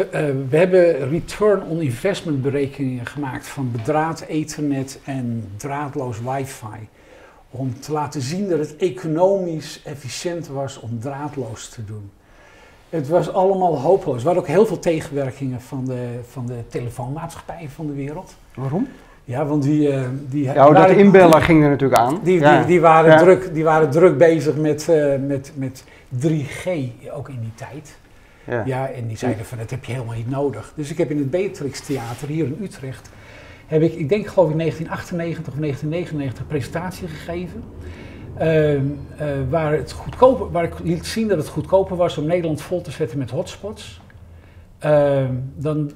we 0.48 0.56
hebben 0.56 1.08
return 1.08 1.62
on 1.62 1.80
investment 1.80 2.42
berekeningen 2.42 3.06
gemaakt 3.06 3.46
van 3.46 3.72
bedraad 3.72 4.20
ethernet 4.20 5.00
en 5.04 5.50
draadloos 5.56 6.20
wifi. 6.20 6.88
Om 7.50 7.80
te 7.80 7.92
laten 7.92 8.20
zien 8.20 8.48
dat 8.48 8.58
het 8.58 8.76
economisch 8.76 9.82
efficiënt 9.84 10.48
was 10.48 10.80
om 10.80 11.00
draadloos 11.00 11.68
te 11.68 11.84
doen. 11.84 12.10
Het 12.88 13.08
was 13.08 13.32
allemaal 13.32 13.80
hopeloos. 13.80 14.18
Er 14.18 14.24
waren 14.24 14.40
ook 14.40 14.46
heel 14.46 14.66
veel 14.66 14.78
tegenwerkingen 14.78 15.60
van 15.60 15.84
de, 15.84 16.18
van 16.28 16.46
de 16.46 16.62
telefoonmaatschappijen 16.68 17.70
van 17.70 17.86
de 17.86 17.92
wereld. 17.92 18.34
Waarom? 18.54 18.88
Ja, 19.28 19.46
want 19.46 19.62
die... 19.62 19.88
Uh, 19.88 20.00
die 20.28 20.44
ja, 20.44 20.70
dat 20.70 20.90
inbellen 20.90 21.42
ging 21.42 21.62
er 21.62 21.68
natuurlijk 21.68 22.00
aan. 22.00 22.20
Die, 22.22 22.40
die, 22.40 22.64
die, 22.66 22.80
waren, 22.80 23.18
druk, 23.18 23.54
die 23.54 23.64
waren 23.64 23.90
druk 23.90 24.18
bezig 24.18 24.56
met, 24.56 24.86
uh, 24.90 25.14
met, 25.26 25.52
met 25.54 25.84
3G, 26.18 26.68
ook 27.12 27.28
in 27.28 27.40
die 27.40 27.54
tijd. 27.54 27.98
Ja. 28.44 28.62
ja, 28.66 28.90
en 28.90 29.06
die 29.06 29.16
zeiden 29.16 29.44
van, 29.44 29.58
dat 29.58 29.70
heb 29.70 29.84
je 29.84 29.92
helemaal 29.92 30.14
niet 30.14 30.30
nodig. 30.30 30.72
Dus 30.76 30.90
ik 30.90 30.98
heb 30.98 31.10
in 31.10 31.18
het 31.18 31.30
Beatrix 31.30 31.80
Theater 31.80 32.28
hier 32.28 32.44
in 32.44 32.58
Utrecht, 32.62 33.10
heb 33.66 33.82
ik, 33.82 33.94
ik 33.94 34.08
denk 34.08 34.26
geloof 34.26 34.50
ik 34.50 34.58
1998 34.58 35.54
of 35.54 35.60
1999, 35.60 36.40
een 36.40 36.46
presentatie 36.46 37.08
gegeven. 37.08 37.62
Uh, 38.40 38.74
uh, 38.74 38.80
waar, 39.50 39.72
het 39.72 39.92
goedkoper, 39.92 40.50
waar 40.50 40.64
ik 40.64 40.74
liet 40.82 41.06
zien 41.06 41.28
dat 41.28 41.38
het 41.38 41.48
goedkoper 41.48 41.96
was 41.96 42.18
om 42.18 42.26
Nederland 42.26 42.62
vol 42.62 42.80
te 42.80 42.90
zetten 42.90 43.18
met 43.18 43.30
hotspots. 43.30 44.00
Ehm, 44.78 45.32
dan 45.54 45.90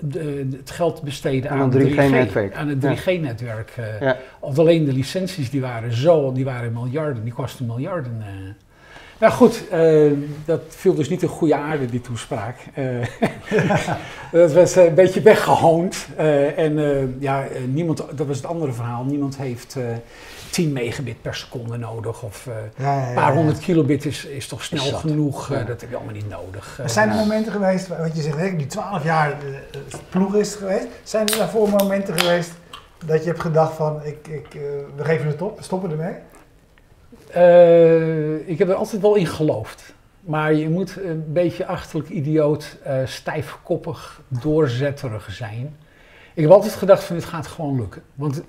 de, 0.00 0.48
het 0.56 0.70
geld 0.70 1.02
besteden 1.02 1.50
aan, 1.50 1.60
aan, 1.60 1.72
3G-netwerk. 1.72 2.54
aan 2.54 2.68
het 2.68 2.98
3G-netwerk. 3.00 3.76
Uh, 3.78 4.00
ja. 4.00 4.16
Of 4.40 4.58
alleen 4.58 4.84
de 4.84 4.92
licenties, 4.92 5.50
die 5.50 5.60
waren 5.60 5.92
zo, 5.92 6.32
die 6.32 6.44
waren 6.44 6.72
miljarden, 6.72 7.24
die 7.24 7.32
kosten 7.32 7.66
miljarden. 7.66 8.16
Uh. 8.18 8.50
Nou 9.18 9.32
goed, 9.32 9.62
uh, 9.72 10.12
dat 10.44 10.60
viel 10.68 10.94
dus 10.94 11.08
niet 11.08 11.22
in 11.22 11.28
goede 11.28 11.54
aarde, 11.54 11.86
die 11.86 12.00
toespraak. 12.00 12.56
dat 14.32 14.52
was 14.52 14.76
een 14.76 14.94
beetje 14.94 15.20
weggehoond. 15.20 16.06
en 16.56 17.16
ja, 17.18 17.44
niemand, 17.66 18.04
dat 18.14 18.26
was 18.26 18.36
het 18.36 18.46
andere 18.46 18.72
verhaal, 18.72 19.04
niemand 19.04 19.36
heeft 19.36 19.76
10 20.50 20.72
megabit 20.72 21.22
per 21.22 21.34
seconde 21.34 21.76
nodig. 21.76 22.22
Of 22.22 22.46
een 22.76 23.14
paar 23.14 23.34
honderd 23.34 23.58
kilobit 23.58 24.04
is, 24.04 24.24
is 24.24 24.46
toch 24.46 24.64
snel 24.64 24.84
genoeg. 24.84 25.48
Dat 25.48 25.80
heb 25.80 25.90
je 25.90 25.96
allemaal 25.96 26.14
niet 26.14 26.28
nodig. 26.28 26.78
Er 26.82 26.90
zijn 26.90 27.08
er 27.08 27.16
momenten 27.16 27.52
geweest, 27.52 27.88
wat 27.88 28.16
je 28.16 28.22
zegt, 28.22 28.58
die 28.58 28.66
12 28.66 29.04
jaar 29.04 29.36
ploeg 30.08 30.34
is 30.34 30.54
geweest. 30.54 30.86
Zijn 31.02 31.28
er 31.28 31.36
daarvoor 31.36 31.68
momenten 31.68 32.18
geweest 32.18 32.52
dat 33.06 33.20
je 33.20 33.28
hebt 33.28 33.40
gedacht 33.40 33.74
van, 33.74 34.00
ik, 34.04 34.28
ik, 34.28 34.46
we 34.96 35.04
geven 35.04 35.26
het 35.26 35.42
op, 35.42 35.56
we 35.56 35.64
stoppen 35.64 35.90
ermee? 35.90 36.14
Ik 38.46 38.58
heb 38.58 38.68
er 38.68 38.74
altijd 38.74 39.02
wel 39.02 39.14
in 39.14 39.26
geloofd. 39.26 39.94
Maar 40.20 40.54
je 40.54 40.68
moet 40.68 40.96
een 40.96 41.32
beetje 41.32 41.66
achterlijk 41.66 42.08
idioot, 42.08 42.76
stijfkoppig, 43.04 44.20
doorzetterig 44.28 45.32
zijn. 45.32 45.76
Ik 46.36 46.42
heb 46.42 46.50
altijd 46.50 46.72
gedacht 46.72 47.04
van 47.04 47.16
dit 47.16 47.24
gaat 47.24 47.46
gewoon 47.46 47.76
lukken. 47.76 48.02
Want, 48.14 48.42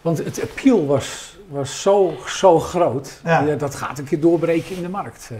want 0.00 0.18
het 0.18 0.42
appeal 0.42 0.86
was, 0.86 1.38
was 1.48 1.82
zo, 1.82 2.14
zo 2.26 2.58
groot. 2.58 3.20
Ja. 3.24 3.56
dat 3.56 3.74
gaat 3.74 3.98
een 3.98 4.04
keer 4.04 4.20
doorbreken 4.20 4.76
in 4.76 4.82
de 4.82 4.88
markt. 4.88 5.28
Eh. 5.32 5.36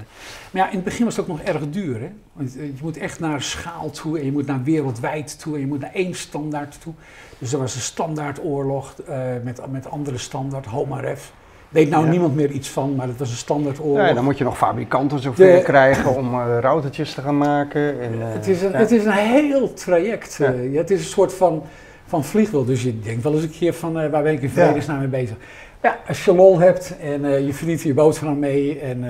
Maar 0.50 0.62
ja, 0.62 0.68
in 0.68 0.75
het 0.75 0.84
begin 0.84 1.04
was 1.04 1.16
het 1.16 1.25
ook 1.25 1.37
nog 1.37 1.46
erg 1.46 1.70
duur. 1.70 2.00
Hè? 2.00 2.11
Want 2.32 2.56
eh, 2.56 2.66
je 2.66 2.82
moet 2.82 2.96
echt 2.96 3.20
naar 3.20 3.42
schaal 3.42 3.90
toe 3.90 4.18
en 4.18 4.25
je 4.25 4.32
moet 4.32 4.46
naar 4.46 4.62
wereldwijd 4.62 5.38
toe 5.38 5.54
en 5.54 5.61
je 5.61 5.66
moet 5.66 5.80
naar 5.80 5.92
één 5.92 6.14
standaard 6.14 6.80
toe. 6.80 6.94
Dus 7.38 7.52
er 7.52 7.58
was 7.58 7.75
een 7.75 7.80
standaardoorlog 7.80 8.94
uh, 9.08 9.16
met, 9.42 9.70
met 9.70 9.90
andere 9.90 10.18
standaard, 10.18 10.66
HOMAREF. 10.66 11.32
Weet 11.75 11.90
nou 11.90 12.09
niemand 12.09 12.35
meer 12.35 12.50
iets 12.50 12.69
van, 12.69 12.95
maar 12.95 13.07
het 13.07 13.19
was 13.19 13.31
een 13.31 13.37
standaardoorlog. 13.37 13.97
Ja, 13.97 14.12
dan 14.12 14.25
moet 14.25 14.38
je 14.38 14.45
nog 14.45 14.57
fabrikanten 14.57 15.19
zover 15.19 15.62
krijgen 15.62 16.16
om 16.16 16.35
uh, 16.35 16.59
routertjes 16.61 17.14
te 17.14 17.21
gaan 17.21 17.38
maken. 17.38 18.00
En, 18.00 18.14
uh, 18.14 18.25
het, 18.25 18.49
is 18.49 18.62
een, 18.62 18.75
het 18.75 18.90
is 18.90 19.04
een 19.04 19.12
heel 19.12 19.73
traject. 19.73 20.38
Uh, 20.40 20.76
het 20.76 20.90
is 20.90 20.99
een 20.99 21.04
soort 21.04 21.35
van 21.35 21.62
van 22.07 22.25
vliegwiel. 22.25 22.64
Dus 22.64 22.83
je 22.83 23.00
denkt 23.00 23.23
wel 23.23 23.35
eens 23.35 23.43
een 23.43 23.50
keer 23.50 23.73
van 23.73 23.93
waar 23.93 24.23
ben 24.23 24.33
ik 24.33 24.43
in 24.43 24.50
vredesnaam 24.50 24.99
mee 24.99 25.09
bezig. 25.09 25.37
Ja, 25.83 25.99
als 26.09 26.25
je 26.25 26.35
lol 26.35 26.59
hebt 26.59 26.97
en 27.00 27.45
je 27.47 27.52
verdient 27.52 27.83
je 27.83 27.95
boterham 27.95 28.38
mee. 28.38 28.78
En, 28.78 29.04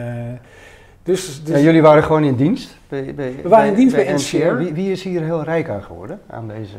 dus, 1.03 1.45
dus 1.45 1.63
jullie 1.63 1.83
waren 1.83 2.03
gewoon 2.03 2.25
in 2.25 2.35
dienst? 2.35 2.77
Bij, 2.89 3.15
bij, 3.15 3.35
We 3.43 3.49
waren 3.49 3.69
in 3.69 3.75
dienst 3.75 3.95
bij, 3.95 4.05
bij 4.05 4.15
NCR. 4.15 4.57
Wie, 4.57 4.73
wie, 4.73 4.91
is 4.91 5.03
hier 5.03 5.23
heel 5.23 5.43
rijk 5.43 5.69
aan 5.69 5.83
geworden, 5.83 6.21
aan 6.27 6.49
deze 6.49 6.77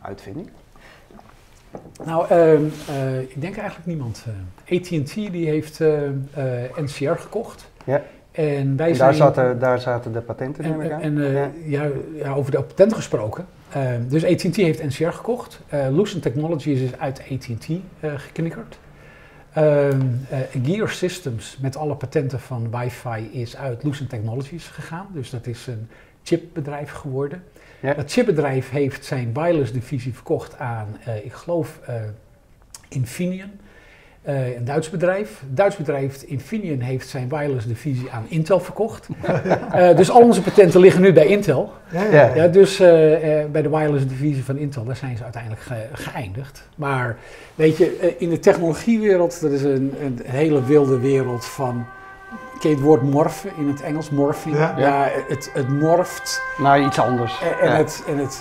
uitvinding? 0.00 0.48
Nou, 2.04 2.28
ehm, 2.28 2.64
ik 3.20 3.40
denk 3.40 3.56
eigenlijk 3.56 3.86
niemand. 3.86 4.24
AT&T 4.70 5.14
die 5.14 5.48
heeft 5.48 5.80
NCR 6.76 7.10
gekocht. 7.10 7.70
Ja. 7.84 8.02
En, 8.32 8.76
wij 8.76 8.90
en 8.90 8.96
daar, 8.96 9.14
zaten, 9.14 9.58
daar 9.58 9.80
zaten 9.80 10.12
de 10.12 10.20
patenten 10.20 10.64
en, 10.64 11.00
En, 11.00 11.32
ja. 11.32 11.50
Ja, 11.64 11.88
ja, 12.14 12.32
over 12.32 12.50
de 12.50 12.62
patenten 12.62 12.96
gesproken. 12.96 13.46
Uh, 13.76 13.90
dus 14.08 14.24
AT&T 14.24 14.56
heeft 14.56 14.82
NCR 14.84 15.08
gekocht. 15.08 15.60
Lucent 15.90 16.22
Technologies 16.22 16.80
is 16.80 16.98
uit 16.98 17.22
AT&T 17.30 17.68
geknikkerd. 18.16 18.78
Ehm, 19.56 20.00
eh, 20.28 20.38
Gear 20.64 20.88
Systems 20.88 21.58
met 21.60 21.76
alle 21.76 21.94
patenten 21.94 22.40
van 22.40 22.70
wifi 22.70 23.28
is 23.32 23.56
uit 23.56 23.82
Lucent 23.82 24.08
Technologies 24.08 24.66
gegaan. 24.66 25.06
Dus 25.12 25.30
dat 25.30 25.46
is 25.46 25.66
een 25.66 25.88
chipbedrijf 26.26 26.90
geworden. 26.90 27.42
Ja. 27.80 27.94
Dat 27.94 28.12
chipbedrijf 28.12 28.70
heeft 28.70 29.04
zijn 29.04 29.30
wireless 29.32 29.72
divisie 29.72 30.14
verkocht 30.14 30.58
aan, 30.58 30.96
eh, 31.04 31.24
ik 31.24 31.32
geloof, 31.32 31.80
Infineon. 32.88 33.50
Uh, 34.28 34.56
een 34.56 34.64
Duits 34.64 34.90
bedrijf. 34.90 35.40
Het 35.40 35.56
Duits 35.56 35.76
bedrijf 35.76 36.22
Infineon 36.22 36.80
heeft 36.80 37.08
zijn 37.08 37.28
wireless 37.28 37.66
divisie 37.66 38.10
aan 38.10 38.24
Intel 38.28 38.60
verkocht. 38.60 39.08
uh, 39.74 39.96
dus 39.96 40.10
al 40.10 40.22
onze 40.22 40.42
patenten 40.42 40.80
liggen 40.80 41.02
nu 41.02 41.12
bij 41.12 41.26
Intel. 41.26 41.72
Ja, 41.92 42.04
ja, 42.04 42.34
ja. 42.34 42.48
dus 42.48 42.80
uh, 42.80 42.86
bij 43.52 43.62
de 43.62 43.68
wireless 43.70 44.06
divisie 44.06 44.44
van 44.44 44.56
Intel, 44.56 44.84
daar 44.84 44.96
zijn 44.96 45.16
ze 45.16 45.22
uiteindelijk 45.22 45.62
ge 45.62 45.74
geëindigd. 45.92 46.68
Maar 46.76 47.16
weet 47.54 47.76
je, 47.76 48.14
in 48.18 48.30
de 48.30 48.38
technologiewereld, 48.38 49.40
dat 49.40 49.50
is 49.50 49.62
een, 49.62 49.94
een, 50.00 50.20
hele 50.24 50.64
wilde 50.64 50.98
wereld 50.98 51.44
van... 51.44 51.86
Ken 52.60 52.70
je 52.70 52.76
het 52.76 52.84
woord 52.84 53.02
morfen 53.02 53.50
in 53.56 53.68
het 53.68 53.80
Engels? 53.80 54.10
Morphing. 54.10 54.56
Ja, 54.56 55.08
het, 55.28 55.50
het 55.52 55.68
morft. 55.68 56.42
Naar 56.58 56.80
iets 56.80 56.98
anders. 56.98 57.40
En, 57.60 57.76
het... 57.76 58.04
En 58.06 58.18
het 58.18 58.40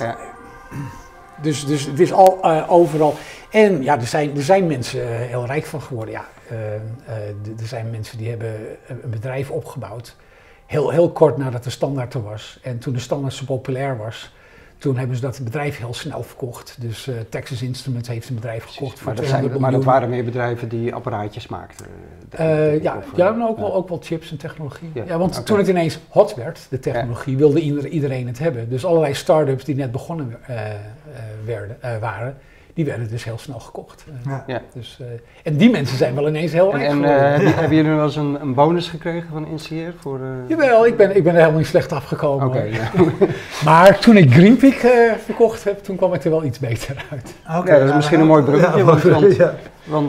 dus, 1.41 1.65
dus 1.65 1.86
het 1.86 2.00
is 2.00 2.13
al 2.13 2.43
overal. 2.67 3.15
En 3.50 3.84
ja, 3.84 4.00
er 4.00 4.07
zijn, 4.07 4.36
er 4.36 4.43
zijn 4.43 4.67
mensen 4.67 5.00
uh, 5.00 5.07
heel 5.07 5.45
rijk 5.45 5.65
van 5.65 5.81
geworden. 5.81 6.13
Ja, 6.13 6.25
uh, 6.51 6.57
uh, 6.57 7.60
er 7.60 7.67
zijn 7.67 7.89
mensen 7.89 8.17
die 8.17 8.29
hebben 8.29 8.55
een 8.88 9.10
bedrijf 9.10 9.51
opgebouwd. 9.51 10.15
Heel, 10.65 10.89
heel 10.89 11.12
kort 11.12 11.38
nadat 11.38 11.63
de 11.63 11.69
standaard 11.69 12.13
er 12.13 12.24
was. 12.24 12.60
En 12.63 12.79
toen 12.79 12.93
de 12.93 13.00
standaard 13.00 13.34
zo 13.34 13.45
populair 13.45 13.98
was, 13.98 14.34
Toen 14.77 14.98
hebben 14.98 15.15
ze 15.15 15.22
dat 15.22 15.39
bedrijf 15.44 15.77
heel 15.77 15.94
snel 15.94 16.24
verkocht. 16.24 16.77
Dus 16.79 17.08
uh, 17.08 17.15
Texas 17.29 17.62
Instruments 17.62 18.08
heeft 18.08 18.29
een 18.29 18.36
bedrijf 18.36 18.63
gekocht 18.63 19.00
voor 19.00 19.08
maar 19.08 19.15
dat, 19.15 19.25
zijn, 19.25 19.60
maar 19.60 19.72
dat 19.72 19.84
waren 19.84 20.10
meer 20.10 20.24
bedrijven 20.24 20.70
die 20.70 20.94
apparaatjes 20.94 21.48
maakten? 21.48 21.86
Uh, 22.39 22.84
ja, 22.84 22.98
of, 22.98 23.05
ja 23.15 23.29
ook, 23.29 23.58
Wel, 23.58 23.74
ook 23.74 23.89
wel 23.89 24.00
chips 24.01 24.32
en 24.32 24.38
technologie. 24.38 24.91
Ja, 24.94 25.17
want 25.17 25.46
toen 25.46 25.58
het 25.58 25.67
ineens 25.67 26.00
hot 26.10 26.36
werd, 26.36 26.67
de 26.70 26.79
technologie, 26.79 27.38
wilde 27.38 27.60
iedereen 27.89 28.27
het 28.27 28.39
hebben. 28.39 28.70
Dus 28.70 28.86
allerlei 28.86 29.13
start-ups 29.13 29.63
die 29.63 29.75
net 29.75 29.91
begonnen 29.91 30.38
werden, 31.46 31.77
waren, 32.00 32.38
die 32.75 32.86
werden 32.86 33.10
dus 33.10 33.24
heel 33.24 33.38
snel 33.38 33.60
gekocht. 33.60 34.05
Uh, 34.27 34.38
ja. 34.48 34.62
Dus, 34.74 34.98
uh, 35.01 35.08
en 35.44 35.58
die 35.58 35.70
mensen 35.70 35.98
zijn 35.98 36.15
wel 36.15 36.27
ineens 36.27 36.51
heel 36.51 36.75
rijk 36.75 36.89
En, 36.89 37.03
en 37.03 37.41
uh, 37.41 37.55
hebben 37.55 37.77
jullie 37.77 37.91
wel 37.91 38.03
eens 38.03 38.15
een, 38.15 38.41
een, 38.41 38.53
bonus 38.53 38.88
gekregen 38.88 39.29
van 39.32 39.48
Insier? 39.48 39.94
Voor, 40.00 40.20
Jawel, 40.48 40.86
ik 40.86 40.98
ben, 40.98 41.15
ik 41.15 41.24
ben 41.24 41.32
er 41.32 41.39
helemaal 41.39 41.60
niet 41.60 41.67
slecht 41.67 41.91
afgekomen. 41.91 42.48
Okay, 42.48 42.72
ja. 42.72 42.91
maar 43.65 44.00
toen 44.00 44.17
ik 44.17 44.32
Greenpeak 44.32 44.74
verkocht 45.24 45.63
heb, 45.63 45.84
toen 45.84 45.96
kwam 45.96 46.13
ik 46.13 46.24
er 46.24 46.29
wel 46.29 46.44
iets 46.44 46.60
beter 46.60 47.05
uit. 47.12 47.36
Okay, 47.60 47.74
ja, 47.74 47.79
dat 47.79 47.89
is 47.89 47.96
misschien 47.96 48.20
een 48.20 48.27
mooi 48.27 48.44
bruggetje, 48.44 48.84
want, 48.84 49.03
want, 49.03 49.38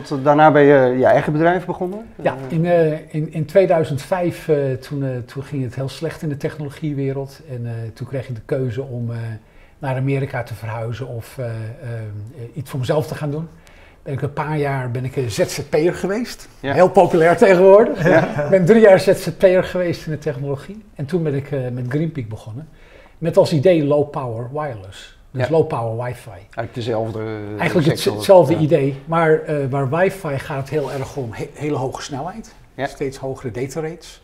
want, 0.09 0.23
daarna 0.23 0.51
ben 0.51 0.63
je 0.63 0.97
je 0.97 1.05
eigen 1.05 1.31
bedrijf 1.31 1.65
begonnen? 1.65 1.99
Ja, 2.21 2.35
in, 2.47 2.65
in, 3.09 3.33
in 3.33 3.45
2005 3.45 4.49
toen, 4.81 5.23
toen 5.25 5.43
ging 5.43 5.63
het 5.63 5.75
heel 5.75 5.89
slecht 5.89 6.21
in 6.21 6.29
de 6.29 6.37
technologiewereld. 6.37 7.41
En 7.49 7.91
toen 7.93 8.07
kreeg 8.07 8.27
ik 8.27 8.35
de 8.35 8.41
keuze 8.45 8.81
om 8.81 9.11
naar 9.79 9.95
Amerika 9.95 10.43
te 10.43 10.53
verhuizen 10.53 11.07
of 11.07 11.37
uh, 11.39 11.45
uh, 11.45 11.51
iets 12.53 12.69
voor 12.69 12.79
mezelf 12.79 13.07
te 13.07 13.15
gaan 13.15 13.31
doen. 13.31 13.47
Ben 14.03 14.13
ik 14.13 14.21
een 14.21 14.33
paar 14.33 14.57
jaar 14.57 14.91
ben 14.91 15.05
ik 15.05 15.15
een 15.15 15.31
ZZP'er 15.31 15.93
geweest. 15.93 16.47
Heel 16.59 16.89
populair 16.89 17.37
tegenwoordig. 17.37 18.05
Ik 18.43 18.49
ben 18.49 18.65
drie 18.65 18.81
jaar 18.81 18.99
ZZP'er 18.99 19.63
geweest 19.63 20.05
in 20.05 20.11
de 20.11 20.17
technologie. 20.17 20.83
En 20.95 21.05
toen 21.05 21.23
ben 21.23 21.33
ik 21.33 21.51
uh, 21.51 21.69
met 21.69 21.85
Greenpeak 21.89 22.27
begonnen. 22.27 22.69
Met 23.17 23.37
als 23.37 23.53
idee 23.53 23.85
low 23.85 24.09
power 24.09 24.49
wireless. 24.51 25.17
Dus 25.31 25.49
low 25.49 25.67
power 25.67 26.05
wifi. 26.05 26.29
Eigenlijk 26.29 26.73
dezelfde 26.73 27.19
Eigenlijk 27.57 27.87
hetzelfde 27.87 28.55
idee. 28.55 28.95
Maar 29.05 29.41
waar 29.69 29.89
wifi 29.89 30.39
gaat 30.39 30.69
heel 30.69 30.91
erg 30.91 31.15
om 31.15 31.31
he 31.31 31.49
hele 31.53 31.75
hoge 31.75 32.01
snelheid. 32.01 32.53
Steeds 32.75 33.17
hogere 33.17 33.51
data 33.51 33.81
rates. 33.81 34.21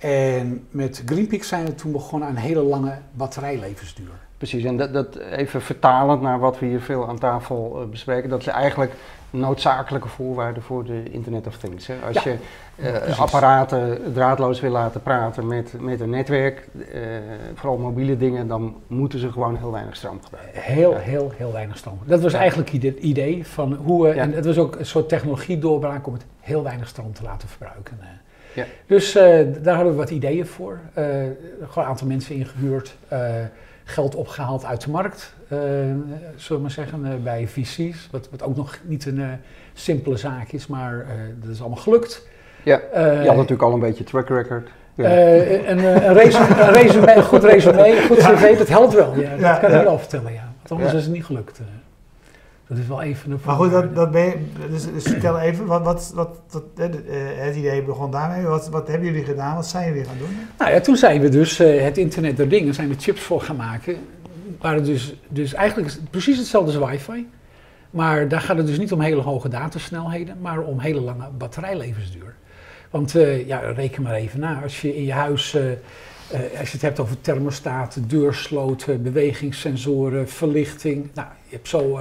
En 0.00 0.66
met 0.70 1.02
Greenpeak 1.06 1.42
zijn 1.42 1.64
we 1.64 1.74
toen 1.74 1.92
begonnen 1.92 2.28
aan 2.28 2.36
een 2.36 2.42
hele 2.42 2.62
lange 2.62 2.92
batterijlevensduur. 3.12 4.10
Precies, 4.36 4.64
en 4.64 4.76
dat, 4.76 4.92
dat 4.92 5.16
even 5.16 5.62
vertalend 5.62 6.22
naar 6.22 6.38
wat 6.38 6.58
we 6.58 6.66
hier 6.66 6.80
veel 6.80 7.08
aan 7.08 7.18
tafel 7.18 7.82
uh, 7.82 7.88
bespreken, 7.88 8.30
dat 8.30 8.40
is 8.40 8.46
eigenlijk 8.46 8.92
noodzakelijke 9.30 10.08
voorwaarden 10.08 10.62
voor 10.62 10.84
de 10.84 11.02
Internet 11.10 11.46
of 11.46 11.56
Things. 11.56 11.86
Hè? 11.86 11.94
Als 12.06 12.22
je 12.22 12.36
uh, 12.76 13.20
apparaten 13.20 14.12
draadloos 14.12 14.60
wil 14.60 14.70
laten 14.70 15.02
praten 15.02 15.46
met, 15.46 15.74
met 15.80 16.00
een 16.00 16.10
netwerk, 16.10 16.68
uh, 16.74 16.86
vooral 17.54 17.78
mobiele 17.78 18.16
dingen, 18.16 18.48
dan 18.48 18.76
moeten 18.86 19.18
ze 19.18 19.32
gewoon 19.32 19.56
heel 19.56 19.72
weinig 19.72 19.96
stroom 19.96 20.20
gebruiken. 20.22 20.60
Heel, 20.62 20.96
heel, 20.96 21.32
heel 21.36 21.52
weinig 21.52 21.76
stroom. 21.76 21.98
Dat 22.04 22.20
was 22.20 22.32
eigenlijk 22.32 22.70
het 22.70 22.98
idee 22.98 23.46
van 23.46 23.74
hoe 23.74 24.02
we, 24.02 24.10
en 24.10 24.32
het 24.32 24.46
was 24.46 24.58
ook 24.58 24.76
een 24.76 24.86
soort 24.86 25.08
technologie 25.08 25.58
doorbraak 25.58 26.06
om 26.06 26.12
het 26.12 26.24
heel 26.40 26.62
weinig 26.62 26.88
stroom 26.88 27.12
te 27.12 27.22
laten 27.22 27.48
verbruiken. 27.48 27.98
Ja. 28.54 28.64
Dus 28.86 29.12
daar 29.62 29.74
hadden 29.74 29.92
we 29.92 29.98
wat 29.98 30.10
ideeën 30.10 30.46
voor. 30.46 30.78
gewoon 30.94 31.84
een 31.84 31.84
aantal 31.84 32.06
mensen 32.06 32.34
ingehuurd 32.34 32.96
geld 33.84 34.14
opgehaald 34.14 34.64
uit 34.64 34.84
de 34.84 34.90
markt, 34.90 35.34
zullen 35.48 36.36
we 36.46 36.58
maar 36.58 36.70
zeggen, 36.70 37.22
bij 37.22 37.46
VC's. 37.46 38.08
Wat, 38.10 38.28
wat 38.30 38.42
ook 38.42 38.56
nog 38.56 38.78
niet 38.82 39.06
een 39.06 39.38
simpele 39.72 40.16
zaak 40.16 40.52
is, 40.52 40.66
maar 40.66 41.06
dat 41.40 41.50
is 41.50 41.60
allemaal 41.60 41.78
gelukt. 41.78 42.28
Ja, 42.62 42.80
je 42.94 43.26
had 43.26 43.36
natuurlijk 43.36 43.62
al 43.62 43.72
een 43.72 43.80
beetje 43.80 44.04
track 44.04 44.28
record. 44.28 44.68
Ja. 44.94 45.26
een, 45.68 45.84
een, 45.84 46.14
resume, 46.14 46.62
een, 46.62 46.72
resume, 46.72 47.14
een 47.16 47.22
goed 47.22 47.44
resume, 47.44 48.02
goed 48.06 48.16
cv, 48.16 48.58
dat 48.58 48.68
helpt 48.68 48.92
wel. 48.92 49.20
Ja, 49.20 49.36
dat 49.36 49.60
kan 49.60 49.78
ik 49.78 49.82
wel 49.82 49.98
vertellen, 49.98 50.32
ja. 50.32 50.52
Want 50.56 50.70
anders 50.70 50.92
is 50.92 51.04
het 51.04 51.12
niet 51.12 51.24
gelukt. 51.24 51.60
Dat 52.70 52.78
is 52.78 52.86
wel 52.86 53.02
even 53.02 53.30
een 53.30 53.38
Maar 53.44 53.54
goed, 53.56 53.70
dat, 53.70 53.94
dat 53.94 54.10
ben 54.10 54.24
je, 54.24 54.36
dus, 54.70 54.92
dus 54.92 55.02
vertel 55.02 55.38
even, 55.38 55.66
wat, 55.66 55.84
wat, 55.84 56.12
wat, 56.14 56.40
wat 56.50 56.64
het 57.34 57.56
idee 57.56 57.82
begon 57.82 58.10
daarmee. 58.10 58.46
Wat, 58.46 58.68
wat 58.68 58.88
hebben 58.88 59.06
jullie 59.06 59.24
gedaan? 59.24 59.54
Wat 59.54 59.66
zijn 59.66 59.88
jullie 59.88 60.04
gaan 60.04 60.18
doen? 60.18 60.28
Nou 60.58 60.70
ja, 60.70 60.80
toen 60.80 60.96
zijn 60.96 61.20
we 61.20 61.28
dus 61.28 61.60
uh, 61.60 61.82
het 61.82 61.98
internet 61.98 62.36
der 62.36 62.48
dingen, 62.48 62.74
zijn 62.74 62.88
we 62.88 62.94
chips 62.98 63.20
voor 63.20 63.40
gaan 63.40 63.56
maken. 63.56 63.96
Waren 64.60 64.84
dus, 64.84 65.14
dus 65.28 65.54
eigenlijk 65.54 65.96
precies 66.10 66.38
hetzelfde 66.38 66.78
als 66.78 66.90
wifi. 66.90 67.28
Maar 67.90 68.28
daar 68.28 68.40
gaat 68.40 68.56
het 68.56 68.66
dus 68.66 68.78
niet 68.78 68.92
om 68.92 69.00
hele 69.00 69.20
hoge 69.20 69.48
datasnelheden, 69.48 70.36
maar 70.40 70.60
om 70.60 70.78
hele 70.78 71.00
lange 71.00 71.28
batterijlevensduur. 71.38 72.34
Want 72.90 73.14
uh, 73.14 73.46
ja, 73.46 73.58
reken 73.58 74.02
maar 74.02 74.14
even 74.14 74.40
na, 74.40 74.62
als 74.62 74.80
je 74.80 74.96
in 74.96 75.04
je 75.04 75.12
huis, 75.12 75.54
uh, 75.54 75.62
als 76.58 76.68
je 76.68 76.72
het 76.72 76.82
hebt 76.82 77.00
over 77.00 77.20
thermostaten, 77.20 78.08
deursloten, 78.08 79.02
bewegingssensoren, 79.02 80.28
verlichting. 80.28 81.10
Nou, 81.14 81.28
je 81.48 81.54
hebt 81.54 81.68
zo 81.68 81.98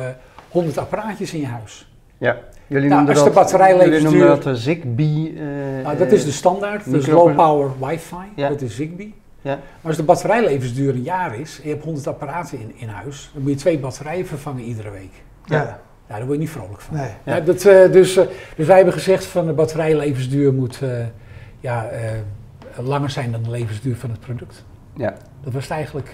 100 0.49 0.77
apparaatjes 0.77 1.33
in 1.33 1.39
je 1.39 1.45
huis. 1.45 1.87
Ja, 2.17 2.37
jullie 2.67 2.89
nou, 2.89 3.05
noemen 3.05 3.33
dat, 3.33 3.51
jullie 3.79 4.01
noemen 4.01 4.27
dat 4.27 4.45
uh, 4.45 4.53
Zigbee. 4.53 5.33
Uh, 5.33 5.83
nou, 5.83 5.97
dat 5.97 6.11
is 6.11 6.25
de 6.25 6.31
standaard, 6.31 6.91
dus 6.91 7.07
low 7.07 7.35
power 7.35 7.71
wifi, 7.79 8.15
ja. 8.35 8.49
dat 8.49 8.61
is 8.61 8.75
Zigbee. 8.75 9.13
Ja. 9.41 9.55
Maar 9.55 9.61
als 9.83 9.95
de 9.95 10.03
batterijlevensduur 10.03 10.93
een 10.93 11.01
jaar 11.01 11.39
is 11.39 11.57
en 11.57 11.67
je 11.67 11.73
hebt 11.73 11.83
100 11.83 12.07
apparaten 12.07 12.59
in, 12.59 12.73
in 12.75 12.87
huis, 12.87 13.29
dan 13.33 13.41
moet 13.41 13.51
je 13.51 13.57
twee 13.57 13.79
batterijen 13.79 14.25
vervangen 14.25 14.63
iedere 14.63 14.89
week. 14.89 15.23
Ja. 15.45 15.81
Ja, 16.07 16.15
daar 16.15 16.25
word 16.25 16.33
je 16.33 16.39
niet 16.39 16.49
vrolijk 16.49 16.81
van. 16.81 16.95
Nee. 16.95 17.09
Ja. 17.25 17.39
dat, 17.39 17.65
uh, 17.65 17.91
dus, 17.91 18.13
dus 18.55 18.67
wij 18.67 18.75
hebben 18.75 18.93
gezegd 18.93 19.25
van 19.25 19.45
de 19.45 19.53
batterijlevensduur 19.53 20.53
moet 20.53 20.79
uh, 20.83 20.89
ja, 21.59 21.89
langer 22.77 23.09
zijn 23.09 23.31
dan 23.31 23.43
de 23.43 23.49
levensduur 23.49 23.95
van 23.95 24.09
het 24.09 24.19
product. 24.19 24.65
Ja. 24.95 25.13
Dat 25.43 25.53
was 25.53 25.63
het 25.63 25.71
eigenlijk. 25.71 26.11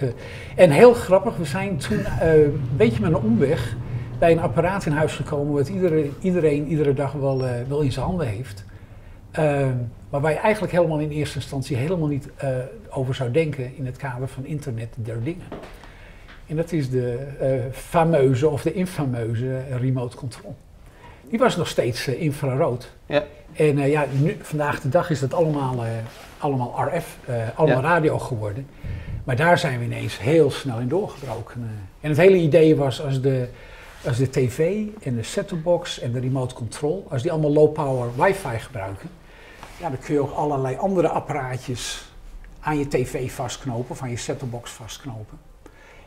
en 0.56 0.70
heel 0.70 0.94
grappig, 0.94 1.36
we 1.36 1.44
zijn 1.44 1.76
toen 1.76 2.04
een 2.20 2.60
beetje 2.76 3.00
met 3.00 3.10
een 3.10 3.16
omweg 3.16 3.76
bij 4.18 4.32
een 4.32 4.40
apparaat 4.40 4.86
in 4.86 4.92
huis 4.92 5.12
gekomen 5.12 5.52
wat 5.54 5.68
iedereen, 5.68 6.14
iedereen 6.20 6.66
iedere 6.66 6.94
dag 6.94 7.12
wel, 7.12 7.44
uh, 7.44 7.50
wel 7.68 7.80
in 7.80 7.92
zijn 7.92 8.04
handen 8.04 8.26
heeft. 8.26 8.64
Uh, 9.38 9.66
maar 10.10 10.20
waar 10.20 10.32
je 10.32 10.38
eigenlijk 10.38 10.72
helemaal 10.72 10.98
in 10.98 11.10
eerste 11.10 11.36
instantie 11.36 11.76
helemaal 11.76 12.08
niet 12.08 12.28
uh, 12.44 12.50
over 12.90 13.14
zou 13.14 13.30
denken 13.30 13.76
in 13.76 13.86
het 13.86 13.96
kader 13.96 14.28
van 14.28 14.44
internet 14.44 14.94
der 14.96 15.22
dingen. 15.22 15.44
En 16.46 16.56
dat 16.56 16.72
is 16.72 16.90
de 16.90 17.26
uh, 17.42 17.72
fameuze 17.72 18.48
of 18.48 18.62
de 18.62 18.72
infameuze 18.72 19.60
remote 19.78 20.16
control. 20.16 20.56
Die 21.30 21.38
was 21.38 21.56
nog 21.56 21.68
steeds 21.68 22.08
infrarood. 22.08 22.92
Ja. 23.06 23.24
En 23.52 23.78
ja, 23.78 24.06
nu, 24.20 24.36
vandaag 24.40 24.80
de 24.80 24.88
dag 24.88 25.10
is 25.10 25.20
dat 25.20 25.34
allemaal, 25.34 25.84
allemaal 26.38 26.74
RF, 26.78 27.18
allemaal 27.54 27.82
radio 27.82 28.18
geworden. 28.18 28.66
Maar 29.24 29.36
daar 29.36 29.58
zijn 29.58 29.78
we 29.78 29.84
ineens 29.84 30.18
heel 30.18 30.50
snel 30.50 30.78
in 30.78 30.88
doorgebroken. 30.88 31.70
En 32.00 32.08
het 32.08 32.18
hele 32.18 32.36
idee 32.36 32.76
was 32.76 33.02
als 33.02 33.20
de 33.20 33.48
als 34.06 34.16
de 34.16 34.30
tv 34.30 34.86
en 35.02 35.16
de 35.16 35.22
set-top-box 35.22 36.00
en 36.00 36.12
de 36.12 36.20
remote 36.20 36.54
control, 36.54 37.06
als 37.08 37.22
die 37.22 37.32
allemaal 37.32 37.52
low-power 37.52 38.10
wifi 38.16 38.58
gebruiken, 38.58 39.08
ja, 39.80 39.88
dan 39.88 39.98
kun 39.98 40.14
je 40.14 40.20
ook 40.20 40.32
allerlei 40.32 40.76
andere 40.76 41.08
apparaatjes 41.08 42.10
aan 42.60 42.78
je 42.78 42.88
tv 42.88 43.30
vastknopen 43.32 43.90
of 43.90 44.02
aan 44.02 44.10
je 44.10 44.16
set-top-box 44.16 44.70
vastknopen. 44.70 45.38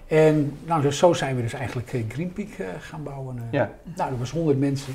En 0.08 0.58
nou, 0.66 0.82
dus 0.82 0.98
zo 0.98 1.14
zijn 1.14 1.36
we 1.36 1.42
dus 1.42 1.54
eigenlijk 1.54 1.94
uh, 1.94 2.04
Greenpeak 2.10 2.58
uh, 2.58 2.68
gaan 2.80 3.04
bouwen. 3.04 3.36
Uh. 3.36 3.42
Ja. 3.52 3.72
Nou, 3.96 4.10
dat 4.10 4.20
was 4.20 4.32
100 4.32 4.60
mensen. 4.60 4.94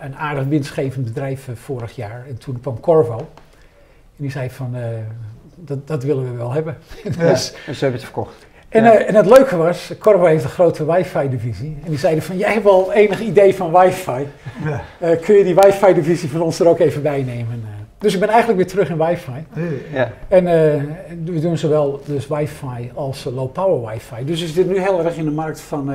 een 0.00 0.16
aardig 0.16 0.44
winstgevend 0.44 1.04
bedrijf 1.04 1.48
vorig 1.54 1.96
jaar. 1.96 2.26
En 2.26 2.38
toen 2.38 2.60
kwam 2.60 2.80
Corvo. 2.80 3.18
En 3.18 4.24
die 4.24 4.30
zei 4.30 4.50
van, 4.50 4.76
dat, 5.54 5.86
dat 5.86 6.02
willen 6.02 6.30
we 6.30 6.36
wel 6.36 6.52
hebben. 6.52 6.76
dus, 7.18 7.50
ja, 7.50 7.56
en 7.66 7.74
ze 7.74 7.80
hebben 7.80 8.00
het 8.00 8.02
verkocht. 8.02 8.46
En, 8.68 8.84
uh, 8.84 9.08
en 9.08 9.14
het 9.14 9.26
leuke 9.26 9.56
was, 9.56 9.92
Corvo 9.98 10.24
heeft 10.24 10.44
een 10.44 10.50
grote 10.50 10.92
wifi-divisie. 10.92 11.76
En 11.84 11.90
die 11.90 11.98
zeiden 11.98 12.22
van, 12.22 12.36
jij 12.36 12.52
hebt 12.52 12.64
wel 12.64 12.92
enig 12.92 13.20
idee 13.20 13.54
van 13.54 13.72
wifi. 13.72 14.26
Ja. 14.64 14.82
Uh, 15.00 15.20
kun 15.20 15.34
je 15.34 15.44
die 15.44 15.54
wifi-divisie 15.54 16.30
van 16.30 16.40
ons 16.40 16.60
er 16.60 16.68
ook 16.68 16.78
even 16.78 17.02
bij 17.02 17.22
nemen? 17.22 17.62
Uh, 17.64 17.68
dus 17.98 18.14
ik 18.14 18.20
ben 18.20 18.28
eigenlijk 18.28 18.58
weer 18.58 18.68
terug 18.68 18.88
in 18.88 18.98
wifi. 18.98 19.46
Ja. 19.92 20.12
En 20.28 20.44
we 21.24 21.40
doen 21.40 21.58
zowel 21.58 22.02
dus 22.04 22.26
wifi 22.26 22.90
als 22.94 23.24
low-power 23.24 23.90
wifi. 23.90 24.24
Dus 24.24 24.40
we 24.40 24.46
zitten 24.46 24.74
nu 24.74 24.80
heel 24.80 25.04
erg 25.04 25.16
in 25.16 25.24
de 25.24 25.30
markt 25.30 25.60
van... 25.60 25.86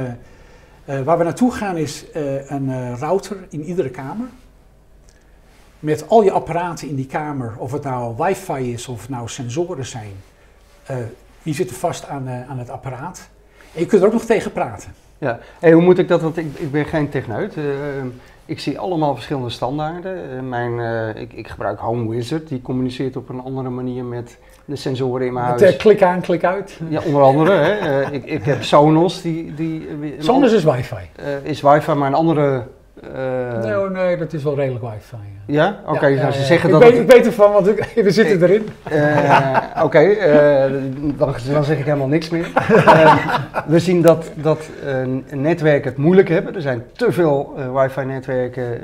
waar 0.86 1.18
we 1.18 1.24
naartoe 1.24 1.52
gaan 1.52 1.78
is 1.78 2.06
een 2.48 2.98
router 2.98 3.38
in 3.50 3.64
iedere 3.64 3.90
kamer. 3.90 4.28
Met 5.80 6.10
al 6.10 6.24
je 6.24 6.32
apparaten 6.32 6.88
in 6.88 6.96
die 6.96 7.08
kamer, 7.08 7.54
of 7.58 7.72
het 7.72 7.84
nou 7.84 8.16
wifi 8.18 8.74
is 8.74 8.88
of 8.88 9.02
het 9.02 9.10
nou 9.10 9.28
sensoren 9.28 9.86
zijn 9.86 10.14
die 11.44 11.54
zitten 11.54 11.76
vast 11.76 12.08
aan, 12.08 12.28
uh, 12.28 12.50
aan 12.50 12.60
het 12.60 12.70
apparaat. 12.70 13.30
En 13.74 13.80
je 13.80 13.86
kunt 13.86 14.02
er 14.02 14.08
ook 14.08 14.14
nog 14.14 14.26
tegen 14.26 14.52
praten. 14.52 14.94
Ja, 15.18 15.40
hoe 15.60 15.82
moet 15.82 15.98
ik 15.98 16.08
dat, 16.08 16.22
want 16.22 16.38
ik, 16.38 16.46
ik 16.54 16.72
ben 16.72 16.86
geen 16.86 17.10
techneut. 17.10 17.56
Uh, 17.56 17.64
ik 18.46 18.60
zie 18.60 18.80
allemaal 18.80 19.14
verschillende 19.14 19.50
standaarden. 19.50 20.36
Uh, 20.36 20.42
mijn, 20.42 20.80
ik, 21.16 21.34
ik, 21.34 21.48
gebruik 21.48 21.80
Home 21.80 22.10
Wizard, 22.10 22.48
die 22.48 22.62
communiceert 22.62 23.16
op 23.16 23.30
een 23.30 23.42
andere 23.42 23.70
manier 23.70 24.04
met 24.04 24.38
de 24.66 24.76
sensoren 24.76 25.26
in 25.26 25.34
mijn 25.34 25.46
huis. 25.46 25.62
Met 25.62 25.76
klik 25.76 26.04
aan, 26.04 26.22
klik 26.22 26.44
uit. 26.44 26.80
Ja, 26.90 27.02
onder 27.02 27.22
andere. 27.22 27.52
hè. 27.52 28.12
ik, 28.12 28.26
ik 28.26 28.44
heb 28.44 28.64
Sonos. 28.64 29.22
Die, 29.22 29.54
die, 29.54 29.88
Sonos 30.20 30.52
is 30.52 30.64
wifi. 30.64 31.10
is 31.44 31.62
wifi, 31.62 31.94
maar 31.94 32.08
een 32.08 32.14
andere 32.14 32.64
nee, 33.62 33.80
oh, 33.80 33.90
nee, 33.90 34.18
dat 34.18 34.34
is 34.34 34.44
wel 34.44 34.56
redelijk 34.56 34.84
wifi. 34.84 35.18
Ja? 35.46 35.80
Oké, 35.86 36.06
ja, 36.06 36.22
nou, 36.22 36.34
ze 36.34 36.44
zeggen 36.44 36.70
ik 36.70 36.80
dat... 36.80 36.84
Weet, 36.84 37.00
ik 37.00 37.08
weet 37.08 37.26
ervan, 37.26 37.52
want 37.52 37.68
ik, 37.68 37.92
we 38.04 38.12
zitten 38.12 38.44
erin. 38.44 38.70
Oké, 39.86 40.16
dan, 41.18 41.36
dan, 41.52 41.64
zeg 41.64 41.78
ik 41.78 41.86
helemaal 41.86 42.08
niks 42.08 42.30
meer. 42.30 42.48
we 43.66 43.80
zien 43.80 44.02
dat, 44.02 44.32
dat 44.36 44.70
netwerken 45.30 45.90
het 45.90 46.00
moeilijk 46.00 46.30
hebben. 46.30 46.56
Er 46.56 46.62
zijn 46.62 46.84
te 46.92 47.12
veel 47.12 47.54
wifi-netwerken, 47.74 48.80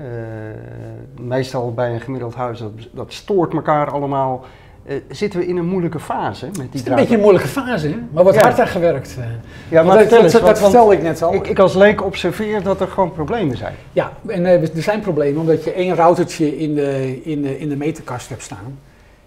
meestal 1.20 1.74
bij 1.74 1.94
een 1.94 2.02
gemiddeld 2.02 2.36
huis. 2.36 2.60
Dat, 2.60 2.72
dat 2.92 3.14
stoort 3.14 3.54
elkaar 3.54 3.92
allemaal. 3.92 4.46
Uh, 4.90 4.96
zitten 5.10 5.40
we 5.40 5.46
in 5.46 5.58
een 5.58 5.66
moeilijke 5.66 6.00
fase 6.00 6.46
met 6.46 6.56
die 6.56 6.64
Het 6.64 6.76
is 6.76 6.86
een 6.86 6.96
beetje 6.96 7.16
een 7.16 7.22
moeilijke 7.22 7.48
fase, 7.48 7.88
hè? 7.88 7.96
maar 8.12 8.24
wat 8.24 8.34
ja. 8.34 8.42
hard 8.42 8.60
aan 8.60 8.68
gewerkt. 8.68 9.16
Uh. 9.20 9.26
Ja, 9.70 9.84
maar 9.84 9.98
dat, 9.98 10.12
eens, 10.12 10.34
dat, 10.34 10.42
dat 10.42 10.60
vertelde 10.60 10.94
ik 10.94 11.02
net 11.02 11.22
al. 11.22 11.34
Ik, 11.34 11.48
ik, 11.48 11.60
als 11.60 11.74
leek 11.74 12.04
observeer 12.04 12.64
dat 12.64 12.82
er 12.82 12.88
gewoon 12.88 13.12
problemen 13.12 13.58
zijn. 13.58 13.76
Ja, 13.92 14.12
en 14.28 14.42
uh, 14.42 14.62
er 14.62 14.70
zijn 14.84 15.00
problemen 15.00 15.42
omdat 15.42 15.64
je 15.64 15.72
één 15.72 15.96
routertje 15.96 16.58
in 16.58 16.76
de, 16.76 17.22
in, 17.24 17.42
de, 17.42 17.60
in 17.60 17.70
de 17.70 17.76
meterkast 17.76 18.30
hebt 18.30 18.42
staan. 18.42 18.80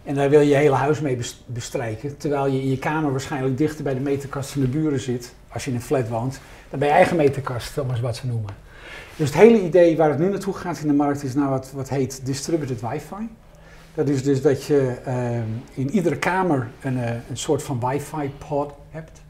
En 0.04 0.14
daar 0.14 0.30
wil 0.30 0.40
je 0.40 0.48
je 0.48 0.54
hele 0.54 0.74
huis 0.74 1.00
mee 1.00 1.18
bestrijken. 1.46 2.16
Terwijl 2.16 2.46
je 2.46 2.60
in 2.60 2.70
je 2.70 2.78
kamer 2.78 3.10
waarschijnlijk 3.10 3.58
dichter 3.58 3.84
bij 3.84 3.94
de 3.94 4.00
meterkast 4.00 4.50
van 4.50 4.60
de 4.60 4.68
buren 4.68 5.00
zit. 5.00 5.34
Als 5.48 5.64
je 5.64 5.70
in 5.70 5.76
een 5.76 5.82
flat 5.82 6.08
woont. 6.08 6.40
Dan 6.70 6.78
bij 6.78 6.88
je 6.88 6.94
eigen 6.94 7.16
meterkast, 7.16 7.78
om 7.78 7.90
eens 7.90 8.00
wat 8.00 8.16
ze 8.16 8.26
noemen. 8.26 8.54
Dus 9.16 9.28
het 9.28 9.38
hele 9.38 9.62
idee 9.62 9.96
waar 9.96 10.08
het 10.08 10.18
nu 10.18 10.28
naartoe 10.28 10.54
gaat 10.54 10.78
in 10.78 10.88
de 10.88 10.94
markt 10.94 11.22
is 11.22 11.34
nou 11.34 11.48
wat, 11.48 11.72
wat 11.74 11.88
heet 11.88 12.26
distributed 12.26 12.80
wifi. 12.80 13.28
Dat 13.94 14.08
is 14.08 14.22
dus 14.22 14.42
dat 14.42 14.64
je 14.64 14.96
uh, 15.06 15.36
in 15.74 15.90
iedere 15.90 16.18
kamer 16.18 16.70
een, 16.80 16.96
uh, 16.96 17.10
een 17.10 17.36
soort 17.36 17.62
van 17.62 17.80
wifi 17.88 18.30
pod 18.48 18.72
hebt. 18.90 19.22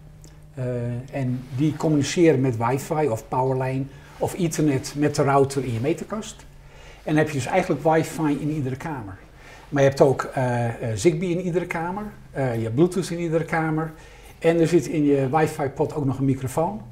Uh, 0.59 0.65
en 1.13 1.45
die 1.57 1.77
communiceren 1.77 2.41
met 2.41 2.57
wifi 2.57 3.09
of 3.09 3.29
powerline 3.29 3.85
of 4.19 4.35
ethernet 4.35 4.95
met 4.97 5.15
de 5.15 5.23
router 5.23 5.65
in 5.65 5.73
je 5.73 5.81
meterkast. 5.81 6.37
En 7.03 7.15
dan 7.15 7.17
heb 7.17 7.27
je 7.27 7.33
dus 7.33 7.47
eigenlijk 7.47 7.83
wifi 7.83 8.41
in 8.41 8.51
iedere 8.51 8.77
kamer. 8.77 9.19
Maar 9.69 9.83
je 9.83 9.89
hebt 9.89 10.01
ook 10.01 10.31
Zigbee 10.95 11.31
in 11.31 11.41
iedere 11.41 11.67
kamer. 11.67 12.05
je 12.35 12.41
hebt 12.41 12.75
bluetooth 12.75 13.11
in 13.11 13.19
iedere 13.19 13.45
kamer. 13.45 13.93
En 14.39 14.61
er 14.61 14.69
zit 14.69 14.87
in 14.87 15.05
je 15.05 15.29
wifi 15.31 15.69
pod 15.69 15.95
ook 15.95 16.05
nog 16.05 16.19
een 16.19 16.25
microfoon. 16.25 16.83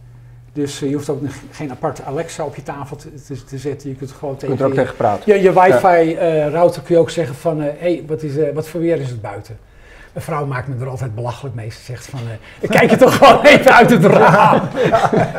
Dus 0.53 0.79
je 0.79 0.93
hoeft 0.93 1.09
ook 1.09 1.23
geen 1.51 1.71
aparte 1.71 2.03
Alexa 2.03 2.45
op 2.45 2.57
je 2.57 2.63
tafel 2.63 2.97
te, 2.97 3.09
te, 3.27 3.45
te 3.45 3.59
zetten. 3.59 3.89
Je 3.89 3.95
kunt 3.95 4.11
gewoon 4.11 4.37
tegen, 4.37 4.57
je, 4.57 4.65
ook 4.65 4.75
tegen 4.75 4.97
praten. 4.97 5.35
Je, 5.35 5.43
je 5.43 5.53
wifi-router 5.53 6.83
kun 6.83 6.95
je 6.95 7.01
ook 7.01 7.11
zeggen 7.11 7.35
van... 7.35 7.61
hé, 7.61 7.73
hey, 7.79 8.05
wat, 8.07 8.23
is, 8.23 8.33
wat 8.55 8.69
voor 8.69 8.81
weer 8.81 9.01
is 9.01 9.11
het 9.11 9.21
buiten? 9.21 9.59
Mijn 10.13 10.25
vrouw 10.25 10.47
maakt 10.47 10.69
me 10.69 10.75
er 10.81 10.89
altijd 10.89 11.15
belachelijk 11.15 11.55
mee. 11.55 11.71
Ze 11.71 11.79
zegt 11.83 12.07
van, 12.07 12.21
uh, 12.61 12.71
kijk 12.71 12.91
je 12.91 12.97
toch 12.97 13.17
gewoon 13.17 13.45
even 13.45 13.75
uit 13.75 13.91
het 13.91 14.05
raam. 14.05 14.61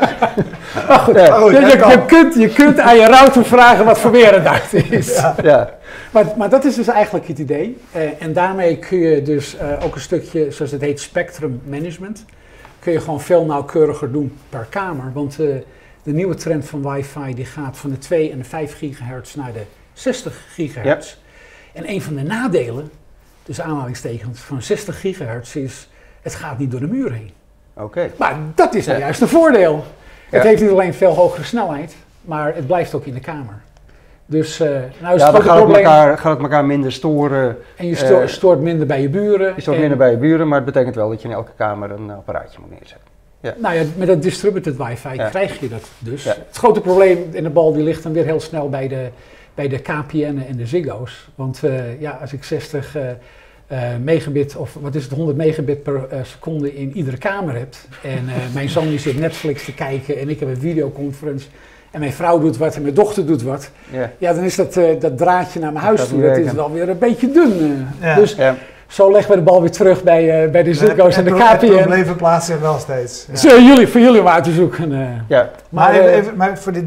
maar 0.88 0.98
goed, 0.98 1.14
ja, 1.14 1.36
je, 1.36 1.60
je, 1.60 1.86
je, 1.88 2.04
kunt, 2.06 2.34
je 2.34 2.48
kunt 2.48 2.78
aan 2.78 2.96
je 2.96 3.06
router 3.06 3.44
vragen 3.44 3.84
wat 3.84 3.98
voor 3.98 4.10
weer 4.10 4.32
het 4.32 4.42
buiten 4.42 4.90
is. 4.90 5.16
Ja. 5.16 5.34
ja. 5.42 5.74
Maar, 6.10 6.24
maar 6.36 6.48
dat 6.48 6.64
is 6.64 6.74
dus 6.74 6.88
eigenlijk 6.88 7.28
het 7.28 7.38
idee. 7.38 7.78
Uh, 7.96 8.02
en 8.18 8.32
daarmee 8.32 8.76
kun 8.78 8.98
je 8.98 9.22
dus 9.22 9.56
uh, 9.56 9.84
ook 9.84 9.94
een 9.94 10.00
stukje, 10.00 10.50
zoals 10.50 10.70
het 10.70 10.80
heet, 10.80 11.00
spectrum 11.00 11.60
management 11.64 12.24
kun 12.82 12.92
je 12.92 13.00
gewoon 13.00 13.20
veel 13.20 13.44
nauwkeuriger 13.44 14.12
doen 14.12 14.38
per 14.48 14.66
kamer. 14.70 15.12
Want 15.12 15.40
uh, 15.40 15.56
de 16.02 16.12
nieuwe 16.12 16.34
trend 16.34 16.64
van 16.64 16.92
wifi 16.92 17.34
die 17.34 17.44
gaat 17.44 17.76
van 17.76 17.90
de 17.90 17.98
2 17.98 18.30
en 18.30 18.38
de 18.38 18.44
5 18.44 18.76
gigahertz 18.76 19.34
naar 19.34 19.52
de 19.52 19.62
60 19.92 20.44
gigahertz. 20.48 21.10
Ja. 21.10 21.16
En 21.72 21.88
een 21.88 22.02
van 22.02 22.14
de 22.14 22.22
nadelen, 22.22 22.90
dus 23.44 23.60
aanhalingstekens, 23.60 24.40
van 24.40 24.62
60 24.62 25.00
gigahertz 25.00 25.54
is, 25.54 25.88
het 26.22 26.34
gaat 26.34 26.58
niet 26.58 26.70
door 26.70 26.80
de 26.80 26.86
muur 26.86 27.12
heen. 27.12 27.30
Oké. 27.74 28.10
Maar 28.18 28.36
dat 28.54 28.74
is 28.74 28.86
nou 28.86 28.98
juist 28.98 29.20
een 29.20 29.28
voordeel. 29.28 29.84
Ja. 30.30 30.36
Het 30.36 30.42
heeft 30.42 30.62
niet 30.62 30.70
alleen 30.70 30.94
veel 30.94 31.14
hogere 31.14 31.44
snelheid, 31.44 31.96
maar 32.20 32.54
het 32.54 32.66
blijft 32.66 32.94
ook 32.94 33.04
in 33.04 33.14
de 33.14 33.20
kamer. 33.20 33.62
Dus 34.32 34.60
uh, 34.60 34.68
nou 34.68 35.14
is 35.14 35.20
ja, 35.20 35.26
het 35.26 35.36
dan 35.36 35.42
gaat 35.42 35.66
het, 35.66 35.76
elkaar, 35.76 36.18
gaat 36.18 36.32
het 36.32 36.42
elkaar 36.42 36.64
minder 36.64 36.92
storen. 36.92 37.56
En 37.76 37.86
je 37.86 37.94
stoort, 37.94 38.22
uh, 38.22 38.28
stoort 38.28 38.60
minder 38.60 38.86
bij 38.86 39.00
je 39.00 39.08
buren. 39.08 39.52
Je 39.54 39.60
stoort 39.60 39.78
minder 39.78 39.98
bij 39.98 40.10
je 40.10 40.16
buren, 40.16 40.48
maar 40.48 40.56
het 40.56 40.66
betekent 40.66 40.94
wel 40.94 41.08
dat 41.08 41.22
je 41.22 41.28
in 41.28 41.34
elke 41.34 41.50
kamer 41.56 41.90
een 41.90 42.10
apparaatje 42.10 42.58
moet 42.60 42.70
neerzetten. 42.70 43.10
Ja. 43.40 43.54
Nou 43.56 43.74
ja, 43.74 43.82
met 43.96 44.06
dat 44.06 44.22
distributed 44.22 44.76
wifi 44.76 45.14
ja. 45.14 45.28
krijg 45.28 45.60
je 45.60 45.68
dat 45.68 45.88
dus. 45.98 46.24
Ja. 46.24 46.34
Het 46.46 46.56
grote 46.56 46.80
probleem 46.80 47.18
in 47.32 47.42
de 47.42 47.50
bal 47.50 47.72
die 47.72 47.82
ligt 47.82 48.02
dan 48.02 48.12
weer 48.12 48.24
heel 48.24 48.40
snel 48.40 48.68
bij 48.68 48.88
de, 48.88 49.08
bij 49.54 49.68
de 49.68 49.78
KPN 49.78 50.42
en 50.48 50.56
de 50.56 50.66
Ziggo's. 50.66 51.28
Want 51.34 51.62
uh, 51.64 52.00
ja, 52.00 52.18
als 52.20 52.32
ik 52.32 52.44
60 52.44 52.96
megabit 54.02 54.56
of 54.56 54.76
wat 54.80 54.94
is 54.94 55.02
het, 55.02 55.12
100 55.12 55.36
megabit 55.36 55.82
per 55.82 56.06
seconde 56.22 56.74
in 56.74 56.96
iedere 56.96 57.18
kamer 57.18 57.54
heb. 57.54 57.74
En 58.02 58.24
mijn 58.54 58.68
zoon 58.68 58.88
die 58.88 58.98
zit 58.98 59.18
Netflix 59.18 59.64
te 59.64 59.74
kijken 59.74 60.18
en 60.18 60.28
ik 60.28 60.40
heb 60.40 60.48
een 60.48 60.60
videoconference 60.60 61.46
en 61.92 62.00
mijn 62.00 62.12
vrouw 62.12 62.38
doet 62.38 62.56
wat 62.56 62.76
en 62.76 62.82
mijn 62.82 62.94
dochter 62.94 63.26
doet 63.26 63.42
wat, 63.42 63.70
yeah. 63.90 64.08
ja, 64.18 64.32
dan 64.32 64.44
is 64.44 64.56
dat, 64.56 64.76
uh, 64.76 65.00
dat 65.00 65.18
draadje 65.18 65.60
naar 65.60 65.72
mijn 65.72 65.84
huis 65.84 66.08
toe, 66.08 66.22
dat 66.22 66.36
is 66.36 66.52
wel 66.52 66.72
weer 66.72 66.88
een 66.88 66.98
beetje 66.98 67.30
dun. 67.30 67.86
Uh. 68.00 68.06
Ja. 68.06 68.14
Dus 68.14 68.34
ja. 68.34 68.54
zo 68.86 69.12
leggen 69.12 69.30
we 69.30 69.36
de 69.36 69.42
bal 69.42 69.60
weer 69.60 69.70
terug 69.70 70.02
bij, 70.02 70.44
uh, 70.44 70.50
bij 70.50 70.62
de 70.62 70.74
Ziggo's 70.74 71.16
en, 71.16 71.26
en, 71.26 71.32
de 71.32 71.38
KPN. 71.38 71.66
De 71.66 71.76
problemen 71.76 72.16
plaatsen 72.16 72.60
wel 72.60 72.78
steeds. 72.78 73.26
Ja. 73.30 73.36
Zo, 73.36 73.60
jullie, 73.60 73.88
voor 73.88 74.00
jullie 74.00 74.20
om 74.20 74.28
uit 74.28 74.44
te 74.44 74.52
zoeken. 74.52 74.90
ja. 75.28 75.50
Maar, 75.68 75.92
even, 75.92 76.08
even, 76.08 76.36
maar 76.36 76.58
voor 76.58 76.72
dit, 76.72 76.84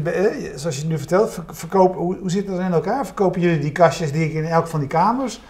zoals 0.54 0.74
je 0.74 0.80
het 0.80 0.90
nu 0.90 0.98
vertelt, 0.98 1.38
verkopen, 1.50 2.00
hoe, 2.00 2.16
hoe 2.20 2.30
zit 2.30 2.46
dat 2.46 2.60
in 2.60 2.72
elkaar? 2.72 3.04
Verkopen 3.04 3.40
jullie 3.40 3.58
die 3.58 3.72
kastjes 3.72 4.12
die 4.12 4.24
ik 4.24 4.32
in 4.32 4.46
elk 4.46 4.66
van 4.66 4.80
die 4.80 4.88
kamers 4.88 5.40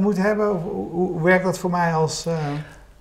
moet 0.00 0.16
hebben? 0.16 0.46
Hoe, 0.46 0.86
hoe, 0.90 1.12
hoe, 1.12 1.22
werkt 1.22 1.44
dat 1.44 1.58
voor 1.58 1.70
mij 1.70 1.92
als... 1.92 2.26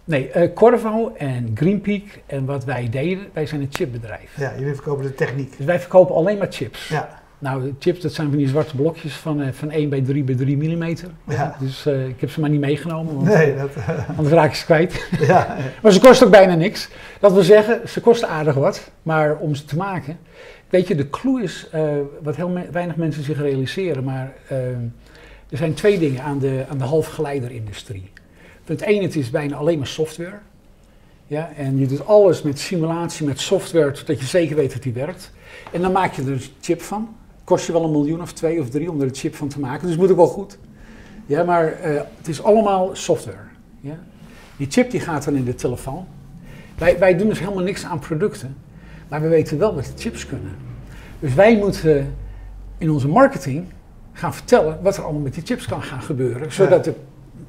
Nee, 0.05 0.31
uh, 0.35 0.53
Corvo 0.53 1.13
en 1.17 1.51
Greenpeak 1.55 2.03
en 2.25 2.45
wat 2.45 2.65
wij 2.65 2.89
deden, 2.89 3.27
wij 3.33 3.45
zijn 3.45 3.61
een 3.61 3.67
chipbedrijf. 3.71 4.37
Ja, 4.37 4.53
jullie 4.57 4.73
verkopen 4.73 5.03
de 5.03 5.15
techniek. 5.15 5.57
Dus 5.57 5.65
wij 5.65 5.79
verkopen 5.79 6.15
alleen 6.15 6.37
maar 6.37 6.51
chips. 6.51 6.87
Ja. 6.87 7.21
Nou, 7.43 7.61
de 7.61 7.73
chips, 7.79 7.99
dat 7.99 8.13
zijn 8.13 8.29
van 8.29 8.37
die 8.37 8.47
zwarte 8.47 8.75
blokjes 8.75 9.13
van, 9.13 9.41
uh, 9.41 9.47
van 9.51 9.71
1 9.71 9.89
bij 9.89 10.01
3 10.01 10.23
bij 10.23 10.35
3 10.35 10.57
mm. 10.57 10.95
Ja. 11.27 11.55
Dus 11.59 11.87
uh, 11.87 12.07
ik 12.07 12.21
heb 12.21 12.29
ze 12.29 12.39
maar 12.39 12.49
niet 12.49 12.59
meegenomen, 12.59 13.15
want 13.15 13.27
nee, 13.27 13.55
dat, 13.55 13.69
anders 14.17 14.35
raak 14.35 14.49
ik 14.49 14.55
ze 14.55 14.65
kwijt. 14.65 15.07
Ja. 15.19 15.57
maar 15.81 15.91
ze 15.91 15.99
kosten 15.99 16.25
ook 16.25 16.31
bijna 16.31 16.55
niks. 16.55 16.89
Dat 17.19 17.33
wil 17.33 17.43
zeggen, 17.43 17.89
ze 17.89 18.01
kosten 18.01 18.29
aardig 18.29 18.55
wat, 18.55 18.91
maar 19.01 19.35
om 19.37 19.55
ze 19.55 19.65
te 19.65 19.77
maken... 19.77 20.17
Weet 20.69 20.87
je, 20.87 20.95
de 20.95 21.09
clue 21.09 21.43
is, 21.43 21.69
wat 22.21 22.35
heel 22.35 22.49
me 22.49 22.65
weinig 22.71 22.95
mensen 22.95 23.23
zich 23.23 23.37
realiseren, 23.37 24.03
maar 24.03 24.33
er 25.49 25.57
zijn 25.57 25.73
twee 25.73 25.99
dingen 25.99 26.23
aan 26.23 26.39
de, 26.39 26.65
aan 26.69 26.77
de 26.77 26.83
halfgeleiderindustrie. 26.83 28.11
Het 28.63 28.81
ene 28.81 29.01
het 29.01 29.15
is 29.15 29.29
bijna 29.29 29.55
alleen 29.55 29.77
maar 29.77 29.87
software. 29.87 30.39
Ja, 31.27 31.51
en 31.55 31.77
je 31.77 31.87
doet 31.87 32.05
alles 32.05 32.41
met 32.41 32.59
simulatie, 32.59 33.25
met 33.25 33.39
software, 33.39 33.95
zodat 33.95 34.19
je 34.19 34.25
zeker 34.25 34.55
weet 34.55 34.73
dat 34.73 34.83
die 34.83 34.93
werkt. 34.93 35.31
En 35.71 35.81
dan 35.81 35.91
maak 35.91 36.13
je 36.13 36.21
er 36.21 36.31
een 36.31 36.41
chip 36.61 36.81
van. 36.81 37.15
Kost 37.43 37.65
je 37.65 37.71
wel 37.71 37.83
een 37.83 37.91
miljoen 37.91 38.21
of 38.21 38.33
twee 38.33 38.61
of 38.61 38.69
drie 38.69 38.91
om 38.91 39.01
er 39.01 39.07
een 39.07 39.15
chip 39.15 39.35
van 39.35 39.47
te 39.47 39.59
maken. 39.59 39.87
Dus 39.87 39.97
moet 39.97 40.11
ook 40.11 40.17
wel 40.17 40.27
goed. 40.27 40.57
Ja, 41.25 41.43
maar 41.43 41.65
uh, 41.65 42.01
het 42.17 42.27
is 42.27 42.43
allemaal 42.43 42.95
software. 42.95 43.37
Ja? 43.79 43.99
Die 44.57 44.67
chip 44.69 44.91
die 44.91 44.99
gaat 44.99 45.25
dan 45.25 45.35
in 45.35 45.45
de 45.45 45.55
telefoon. 45.55 46.05
Wij, 46.77 46.99
wij 46.99 47.17
doen 47.17 47.27
dus 47.27 47.39
helemaal 47.39 47.63
niks 47.63 47.85
aan 47.85 47.99
producten. 47.99 48.57
Maar 49.07 49.21
we 49.21 49.27
weten 49.27 49.57
wel 49.57 49.75
wat 49.75 49.85
de 49.85 49.91
chips 49.95 50.25
kunnen. 50.25 50.55
Dus 51.19 51.33
wij 51.33 51.57
moeten 51.57 52.15
in 52.77 52.91
onze 52.91 53.07
marketing 53.07 53.65
gaan 54.13 54.33
vertellen 54.33 54.79
wat 54.81 54.97
er 54.97 55.03
allemaal 55.03 55.21
met 55.21 55.33
die 55.33 55.43
chips 55.45 55.65
kan 55.65 55.83
gaan 55.83 56.01
gebeuren. 56.01 56.51
Zodat 56.51 56.83
de 56.83 56.93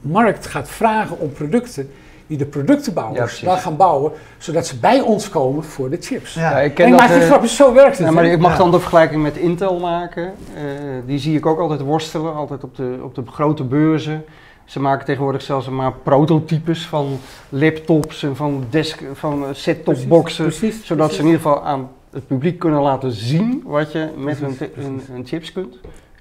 markt 0.04 0.46
gaat 0.46 0.68
vragen 0.68 1.18
om 1.18 1.32
producten 1.32 1.90
die 2.26 2.38
de 2.38 2.46
productenbouwers 2.46 3.40
ja, 3.40 3.56
gaan 3.56 3.76
bouwen, 3.76 4.12
zodat 4.38 4.66
ze 4.66 4.78
bij 4.78 5.00
ons 5.00 5.28
komen 5.28 5.64
voor 5.64 5.90
de 5.90 5.96
chips. 6.00 6.34
Ja, 6.34 6.60
ik 6.60 6.74
ken 6.74 6.84
en 6.84 6.90
dat, 6.90 7.00
maar 7.00 7.16
uh, 7.16 7.24
grapjes, 7.24 7.56
zo 7.56 7.74
werkt 7.74 7.98
het. 7.98 8.06
Ja, 8.06 8.12
maar 8.12 8.24
ik 8.24 8.38
mag 8.38 8.56
dan 8.56 8.70
de 8.70 8.80
vergelijking 8.80 9.22
met 9.22 9.36
Intel 9.36 9.78
maken. 9.78 10.32
Uh, 10.54 10.60
die 11.06 11.18
zie 11.18 11.36
ik 11.36 11.46
ook 11.46 11.58
altijd 11.58 11.80
worstelen, 11.80 12.34
altijd 12.34 12.64
op 12.64 12.76
de, 12.76 12.98
op 13.02 13.14
de 13.14 13.22
grote 13.26 13.64
beurzen. 13.64 14.24
Ze 14.64 14.80
maken 14.80 15.06
tegenwoordig 15.06 15.42
zelfs 15.42 15.68
maar 15.68 15.92
prototypes 15.92 16.86
van 16.86 17.18
laptops 17.48 18.22
en 18.22 18.36
van, 18.36 18.64
desk, 18.70 19.02
van 19.12 19.44
set-top 19.52 19.96
boxen, 20.08 20.52
zodat 20.84 21.12
ze 21.12 21.18
in 21.18 21.24
ieder 21.24 21.40
geval 21.40 21.64
aan 21.64 21.88
het 22.10 22.26
publiek 22.26 22.58
kunnen 22.58 22.80
laten 22.80 23.12
zien 23.12 23.62
wat 23.66 23.92
je 23.92 24.08
met 24.16 24.38
hun, 24.38 24.56
hun, 24.74 25.02
hun 25.10 25.26
chips 25.26 25.52
kunt. 25.52 25.78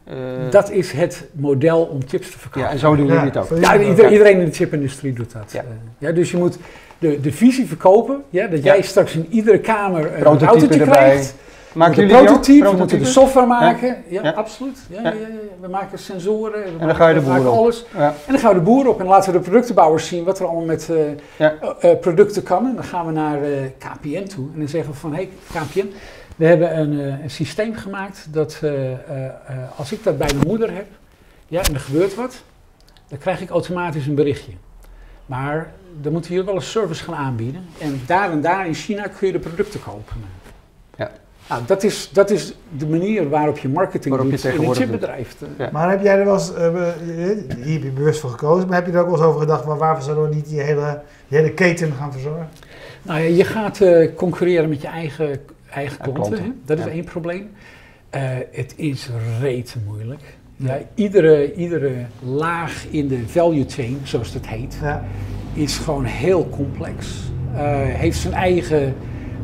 Uh, 0.08 0.16
dat 0.50 0.72
is 0.72 0.92
het 0.92 1.28
model 1.32 1.82
om 1.82 2.00
chips 2.08 2.32
te 2.32 2.40
verkopen. 2.40 2.62
Ja, 2.62 2.70
en 2.70 2.80
zo 2.80 2.96
doen 2.96 3.06
jullie 3.06 3.22
het 3.22 3.38
ook. 3.38 3.60
Ja, 3.60 3.80
iedereen 3.80 4.40
in 4.40 4.46
de 4.46 4.52
chipindustrie 4.52 5.14
doet 5.14 5.32
dat. 5.32 5.52
Ja. 5.52 5.62
Uh, 5.62 5.68
ja, 5.98 6.12
dus 6.12 6.32
je 6.32 6.38
moet 6.38 6.58
de, 7.00 7.20
de 7.22 7.32
visie 7.32 7.68
verkopen, 7.68 8.24
ja, 8.30 8.48
dat 8.48 8.64
jij 8.64 8.82
straks 8.82 9.16
in 9.16 9.28
iedere 9.30 9.60
kamer 9.60 10.18
een 10.18 10.24
autootje 10.24 10.80
krijgt. 10.80 11.36
Maken 11.74 11.96
jullie 11.96 12.24
prototype, 12.24 12.70
we 12.70 12.78
moeten 12.78 13.00
de 13.00 13.06
software 13.06 13.48
maken. 13.48 14.04
Ja, 14.08 14.32
absoluut. 14.32 14.80
Ja, 14.90 15.02
ja. 15.02 15.14
We 15.62 15.68
maken 15.68 16.00
sensoren. 16.00 16.64
We 16.64 16.70
en 16.80 16.88
dan 16.88 16.96
ga 16.96 17.08
je 17.08 17.14
de 17.14 17.22
boeren 17.22 17.52
op. 17.52 17.58
Alles. 17.58 17.86
En 17.96 18.14
dan 18.28 18.40
gaan 18.40 18.54
we 18.54 18.58
de 18.58 18.66
boeren 18.66 18.92
op 18.92 19.00
en 19.00 19.06
laten 19.06 19.32
we 19.32 19.38
de 19.38 19.44
productenbouwers 19.44 20.08
zien 20.08 20.24
wat 20.24 20.40
er 20.40 20.46
allemaal 20.46 20.66
met 20.66 20.90
uh, 20.92 21.92
producten 22.02 22.44
kan. 22.44 22.66
En 22.68 22.76
dan 22.76 22.84
gaan 22.84 23.06
we 23.06 23.12
naar 23.12 23.40
KPN 23.78 24.24
toe 24.24 24.46
en 24.54 24.60
dan 24.60 24.68
zeggen 24.68 24.92
we 24.92 24.98
van, 24.98 25.14
hé 25.14 25.28
hey, 25.52 25.62
KPN, 25.62 25.92
we 26.36 26.46
hebben 26.46 26.78
een, 26.78 26.94
uh, 26.94 27.24
een 27.24 27.30
systeem 27.30 27.76
gemaakt 27.76 28.28
dat 28.32 28.60
uh, 28.64 28.92
uh, 28.92 28.98
als 29.76 29.92
ik 29.92 30.04
dat 30.04 30.18
bij 30.18 30.34
mijn 30.36 30.48
moeder 30.48 30.74
heb, 30.74 30.88
ja, 31.48 31.62
en 31.62 31.74
er 31.74 31.80
gebeurt 31.80 32.16
wat, 32.16 32.44
dan 33.08 33.18
krijg 33.18 33.42
ik 33.42 33.50
automatisch 33.50 34.08
een 34.08 34.16
berichtje. 34.16 34.52
Maar 35.26 35.72
dan 36.02 36.12
moeten 36.12 36.32
we 36.32 36.38
hier 36.38 36.46
wel 36.46 36.56
een 36.56 36.62
service 36.62 37.04
gaan 37.04 37.16
aanbieden. 37.16 37.66
En 37.80 38.02
daar 38.06 38.32
en 38.32 38.42
daar 38.42 38.68
in 38.68 38.74
China 38.74 39.08
kun 39.08 39.28
je 39.28 39.34
de 39.34 39.40
producten 39.40 39.84
kopen. 39.84 40.16
Ja. 40.98 41.12
Nou, 41.50 41.62
dat 41.66 41.84
is, 41.84 42.10
dat 42.14 42.30
is 42.30 42.54
de 42.78 42.88
manier 42.88 43.30
waarop 43.30 43.58
je 43.58 43.70
marketing 43.70 44.16
Waarop 44.16 44.32
je 44.32 44.42
doet 44.42 44.62
in 44.62 44.64
een 44.64 44.76
chipbedrijf. 44.76 45.36
Ja. 45.58 45.70
Maar 45.72 45.90
heb 45.90 46.04
jij 46.04 46.18
er 46.18 46.26
wel 46.26 46.34
eens, 46.34 46.54
eh, 46.54 46.74
hier 47.64 47.74
heb 47.74 47.84
je 47.84 47.92
bewust 47.96 48.20
voor 48.20 48.30
gekozen, 48.30 48.68
maar 48.68 48.76
heb 48.76 48.86
je 48.86 48.92
er 48.92 49.00
ook 49.00 49.06
wel 49.06 49.16
eens 49.16 49.26
over 49.26 49.40
gedacht, 49.40 49.66
maar 49.66 49.78
waarvoor 49.78 50.04
zouden 50.04 50.30
we 50.30 50.36
niet 50.36 50.50
die 50.50 50.62
hele, 50.62 51.02
die 51.28 51.38
hele 51.38 51.52
keten 51.54 51.94
gaan 51.94 52.12
verzorgen? 52.12 52.50
Nou 53.02 53.20
ja, 53.20 53.28
je 53.28 53.44
gaat 53.44 53.82
eh, 53.82 54.16
concurreren 54.16 54.70
met 54.70 54.82
je 54.82 54.88
eigen, 54.88 55.40
eigen 55.74 55.98
Ja, 56.06 56.12
klanten. 56.12 56.62
Dat 56.66 56.80
is 56.80 56.86
één 56.86 57.04
probleem. 57.04 57.50
Eh, 58.10 58.22
het 58.52 58.74
is 58.76 59.10
reet 59.40 59.76
moeilijk. 59.86 60.22
Ja, 60.56 60.80
iedere, 60.96 61.54
iedere 61.54 61.94
laag 62.20 62.86
in 62.90 63.08
de 63.08 63.28
value 63.28 63.66
chain, 63.68 63.98
zoals 64.04 64.34
dat 64.34 64.48
heet, 64.48 64.78
is 65.54 65.78
gewoon 65.78 66.04
heel 66.04 66.50
complex. 66.50 67.32
Eh, 67.56 67.62
heeft 67.84 68.20
zijn 68.20 68.34
eigen 68.34 68.96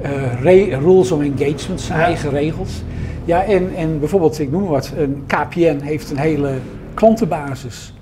eh, 0.02 0.42
rules 0.70 1.12
of 1.12 1.22
engagement, 1.22 1.82
zijn 1.82 2.00
eigen 2.00 2.30
regels. 2.30 2.84
Ja, 3.26 3.44
en, 3.44 3.76
en 3.76 4.00
bijvoorbeeld, 4.00 4.40
ik 4.40 4.52
noem 4.52 4.62
maar 4.62 4.72
wat, 4.72 4.94
een 4.98 5.24
KPN 5.28 5.80
heeft 5.80 6.12
een 6.12 6.18
hele 6.18 6.58
klantenbasis. 6.94 7.94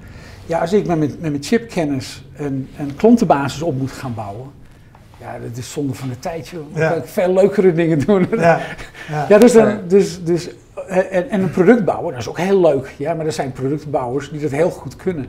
Ja, 0.45 0.59
als 0.59 0.73
ik 0.73 0.87
met 0.87 0.97
mijn, 0.97 1.11
met 1.19 1.31
mijn 1.31 1.43
chipkennis 1.43 2.23
een, 2.35 2.67
een 2.77 2.95
klantenbasis 2.95 3.61
op 3.61 3.77
moet 3.77 3.91
gaan 3.91 4.13
bouwen, 4.13 4.47
ja, 5.19 5.39
dat 5.39 5.57
is 5.57 5.71
zonde 5.71 5.93
van 5.93 6.09
de 6.09 6.19
tijd, 6.19 6.47
joh. 6.47 6.63
Dan 6.73 6.81
Ja. 6.81 6.89
kan 6.89 6.97
ik 6.97 7.05
veel 7.05 7.33
leukere 7.33 7.73
dingen 7.73 7.99
doen. 8.05 8.27
ja, 8.31 8.59
ja. 9.09 9.25
Ja, 9.29 9.37
dus, 9.37 9.53
dan, 9.53 9.79
dus, 9.87 10.23
dus 10.23 10.49
eh, 10.87 10.97
en, 11.17 11.29
en 11.29 11.41
een 11.41 11.49
product 11.51 11.85
bouwen, 11.85 12.11
dat 12.11 12.21
is 12.21 12.29
ook 12.29 12.37
heel 12.37 12.61
leuk. 12.61 12.93
Ja, 12.97 13.13
maar 13.13 13.25
er 13.25 13.31
zijn 13.31 13.51
productbouwers 13.51 14.29
die 14.29 14.41
dat 14.41 14.51
heel 14.51 14.69
goed 14.69 14.95
kunnen. 14.95 15.25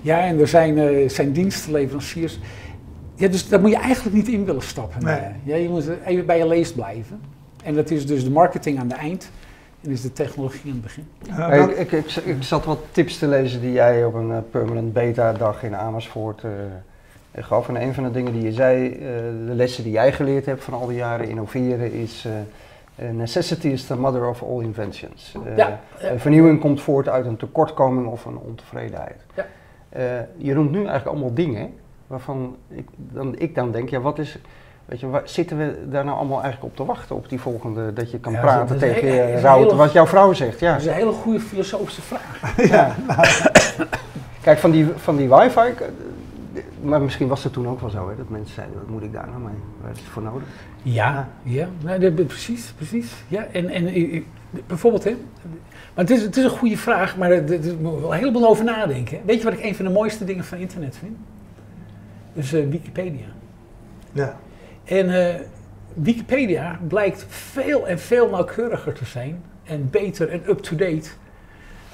Ja, 0.00 0.20
en 0.20 0.40
er 0.40 0.48
zijn, 0.48 0.78
eh, 0.78 1.08
zijn 1.08 1.32
dienstenleveranciers. 1.32 2.38
Ja, 3.14 3.28
dus 3.28 3.48
daar 3.48 3.60
moet 3.60 3.70
je 3.70 3.76
eigenlijk 3.76 4.14
niet 4.16 4.28
in 4.28 4.44
willen 4.44 4.62
stappen. 4.62 5.04
Nee. 5.04 5.16
Eh, 5.16 5.22
Ja, 5.44 5.56
je 5.56 5.68
moet 5.68 5.84
even 6.06 6.26
bij 6.26 6.38
je 6.38 6.46
leest 6.46 6.74
blijven. 6.74 7.20
En 7.64 7.74
dat 7.74 7.90
is 7.90 8.06
dus 8.06 8.24
de 8.24 8.30
marketing 8.30 8.78
aan 8.78 8.88
het 8.90 8.98
eind. 8.98 9.30
En 9.84 9.90
is 9.90 10.00
de 10.02 10.12
technologie 10.12 10.60
aan 10.64 10.70
het 10.70 10.82
begin. 10.82 11.06
Hey, 11.30 11.58
welk- 11.58 11.70
ik, 11.70 11.92
ik, 11.92 12.06
ik, 12.10 12.24
ik 12.24 12.42
zat 12.42 12.64
wat 12.64 12.78
tips 12.92 13.18
te 13.18 13.28
lezen 13.28 13.60
die 13.60 13.72
jij 13.72 14.04
op 14.04 14.14
een 14.14 14.32
permanent 14.50 14.92
beta 14.92 15.32
dag 15.32 15.62
in 15.62 15.76
Amersfoort 15.76 16.42
eh, 17.32 17.44
gaf. 17.44 17.68
En 17.68 17.82
een 17.82 17.94
van 17.94 18.04
de 18.04 18.10
dingen 18.10 18.32
die 18.32 18.42
je 18.42 18.52
zei, 18.52 18.92
eh, 18.92 18.98
de 19.46 19.54
lessen 19.54 19.84
die 19.84 19.92
jij 19.92 20.12
geleerd 20.12 20.46
hebt 20.46 20.64
van 20.64 20.74
al 20.74 20.86
die 20.86 20.96
jaren 20.96 21.28
innoveren, 21.28 21.92
is 21.92 22.24
eh, 22.26 23.08
eh, 23.08 23.14
necessity 23.14 23.68
is 23.68 23.86
the 23.86 23.96
mother 23.96 24.28
of 24.28 24.42
all 24.42 24.62
inventions. 24.62 25.34
Ja, 25.56 25.80
ja. 26.00 26.18
vernieuwing 26.18 26.60
komt 26.60 26.80
voort 26.80 27.08
uit 27.08 27.26
een 27.26 27.36
tekortkoming 27.36 28.06
of 28.06 28.24
een 28.24 28.38
ontevredenheid. 28.38 29.24
Ja. 29.34 29.46
Je 30.36 30.54
noemt 30.54 30.70
nu 30.70 30.76
eigenlijk 30.76 31.06
allemaal 31.06 31.34
dingen 31.34 31.72
waarvan 32.06 32.56
ik 32.68 32.86
dan, 32.96 33.38
ik 33.38 33.54
dan 33.54 33.70
denk, 33.70 33.88
ja 33.88 34.00
wat 34.00 34.18
is... 34.18 34.38
Weet 34.84 35.00
je, 35.00 35.08
waar, 35.08 35.22
zitten 35.24 35.58
we 35.58 35.88
daar 35.88 36.04
nou 36.04 36.16
allemaal 36.16 36.42
eigenlijk 36.42 36.72
op 36.72 36.76
te 36.76 36.84
wachten? 36.84 37.16
Op 37.16 37.28
die 37.28 37.40
volgende, 37.40 37.92
dat 37.92 38.10
je 38.10 38.18
kan 38.18 38.32
Ja, 38.32 38.40
praten 38.40 38.78
tegen 38.78 39.08
hele- 39.08 39.74
wat 39.74 39.92
jouw 39.92 40.06
vrouw 40.06 40.32
zegt. 40.32 40.60
Ja. 40.60 40.72
Dat 40.72 40.80
is 40.80 40.86
een 40.86 40.92
hele 40.92 41.12
goede 41.12 41.40
filosofische 41.40 42.02
vraag. 42.02 42.56
ja, 42.74 42.94
Kijk, 44.42 44.58
van 44.58 44.70
die, 44.70 44.86
van 44.96 45.16
die 45.16 45.28
wifi, 45.28 45.74
maar 46.82 47.00
misschien 47.02 47.28
was 47.28 47.44
het 47.44 47.52
toen 47.52 47.68
ook 47.68 47.80
wel 47.80 47.90
zo, 47.90 48.08
hè, 48.08 48.16
dat 48.16 48.28
mensen 48.28 48.54
zeiden, 48.54 48.76
wat 48.78 48.88
moet 48.88 49.02
ik 49.02 49.12
daar 49.12 49.28
nou 49.28 49.40
mee? 49.40 49.54
Waar 49.82 49.90
is 49.90 49.98
het 49.98 50.06
voor 50.08 50.22
nodig? 50.22 50.48
Ja, 50.82 51.28
ja. 51.42 51.68
Dat- 51.98 52.26
precies, 52.26 52.72
precies. 52.76 53.12
Ja, 53.28 53.44
en, 53.52 53.68
en 53.68 53.86
eh, 53.86 54.16
eh, 54.16 54.22
bijvoorbeeld, 54.66 55.04
hè. 55.04 55.16
Maar 55.94 56.04
het 56.04 56.10
is, 56.10 56.22
het 56.22 56.36
is 56.36 56.44
een 56.44 56.50
goede 56.50 56.76
vraag, 56.76 57.16
maar 57.16 57.30
er 57.30 57.74
moet 57.80 58.00
wel 58.00 58.12
een 58.12 58.18
heleboel 58.18 58.48
over 58.48 58.64
nadenken. 58.64 59.18
Weet 59.24 59.38
je 59.38 59.44
wat 59.44 59.52
ik 59.52 59.64
een 59.64 59.74
van 59.74 59.84
de 59.84 59.90
mooiste 59.90 60.24
dingen 60.24 60.44
van 60.44 60.58
internet 60.58 60.96
vind? 60.96 61.16
Dus 62.32 62.52
eh, 62.52 62.68
Wikipedia. 62.68 63.26
ja. 64.12 64.36
En 64.84 65.40
Wikipedia 65.94 66.78
blijkt 66.88 67.26
veel 67.28 67.86
en 67.88 67.98
veel 67.98 68.30
nauwkeuriger 68.30 68.92
te 68.92 69.04
zijn 69.04 69.42
en 69.64 69.88
beter 69.90 70.28
en 70.28 70.42
up-to-date. 70.50 71.10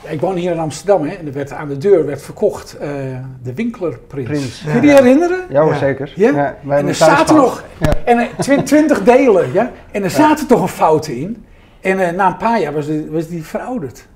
Ja, 0.05 0.09
ik 0.11 0.21
woon 0.21 0.37
hier 0.37 0.53
in 0.53 0.59
Amsterdam 0.59 1.03
hè, 1.07 1.15
en 1.15 1.27
er 1.27 1.33
werd 1.33 1.53
aan 1.53 1.69
de 1.69 1.77
deur 1.79 2.07
werd 2.07 2.23
verkocht 2.23 2.77
eh, 2.79 2.89
de 3.43 3.55
Winklerprins. 3.55 4.29
Prins. 4.29 4.63
Kun 4.65 4.75
je 4.75 4.81
die 4.81 4.91
herinneren? 4.91 5.41
Ja, 5.49 5.63
hoor, 5.63 5.75
zeker. 5.75 6.13
Ja? 6.17 6.57
En 6.69 6.89
er 6.89 6.95
zaten 6.95 7.35
nog 7.37 7.65
Ja. 7.79 7.95
en, 8.05 8.29
twi- 8.39 8.63
twintig 8.63 9.03
delen, 9.03 9.53
ja? 9.53 9.71
En 9.91 10.03
er 10.03 10.11
zaten 10.11 10.47
toch 10.47 10.61
een 10.63 10.69
fouten 10.69 11.17
in. 11.17 11.45
En 11.81 11.99
eh, 12.09 12.13
na 12.15 12.27
een 12.27 12.37
paar 12.37 12.61
jaar 12.61 12.73
was, 12.73 12.87
die- 12.87 13.11
was 13.11 13.29
die 13.29 13.45
verouderd. 13.45 14.07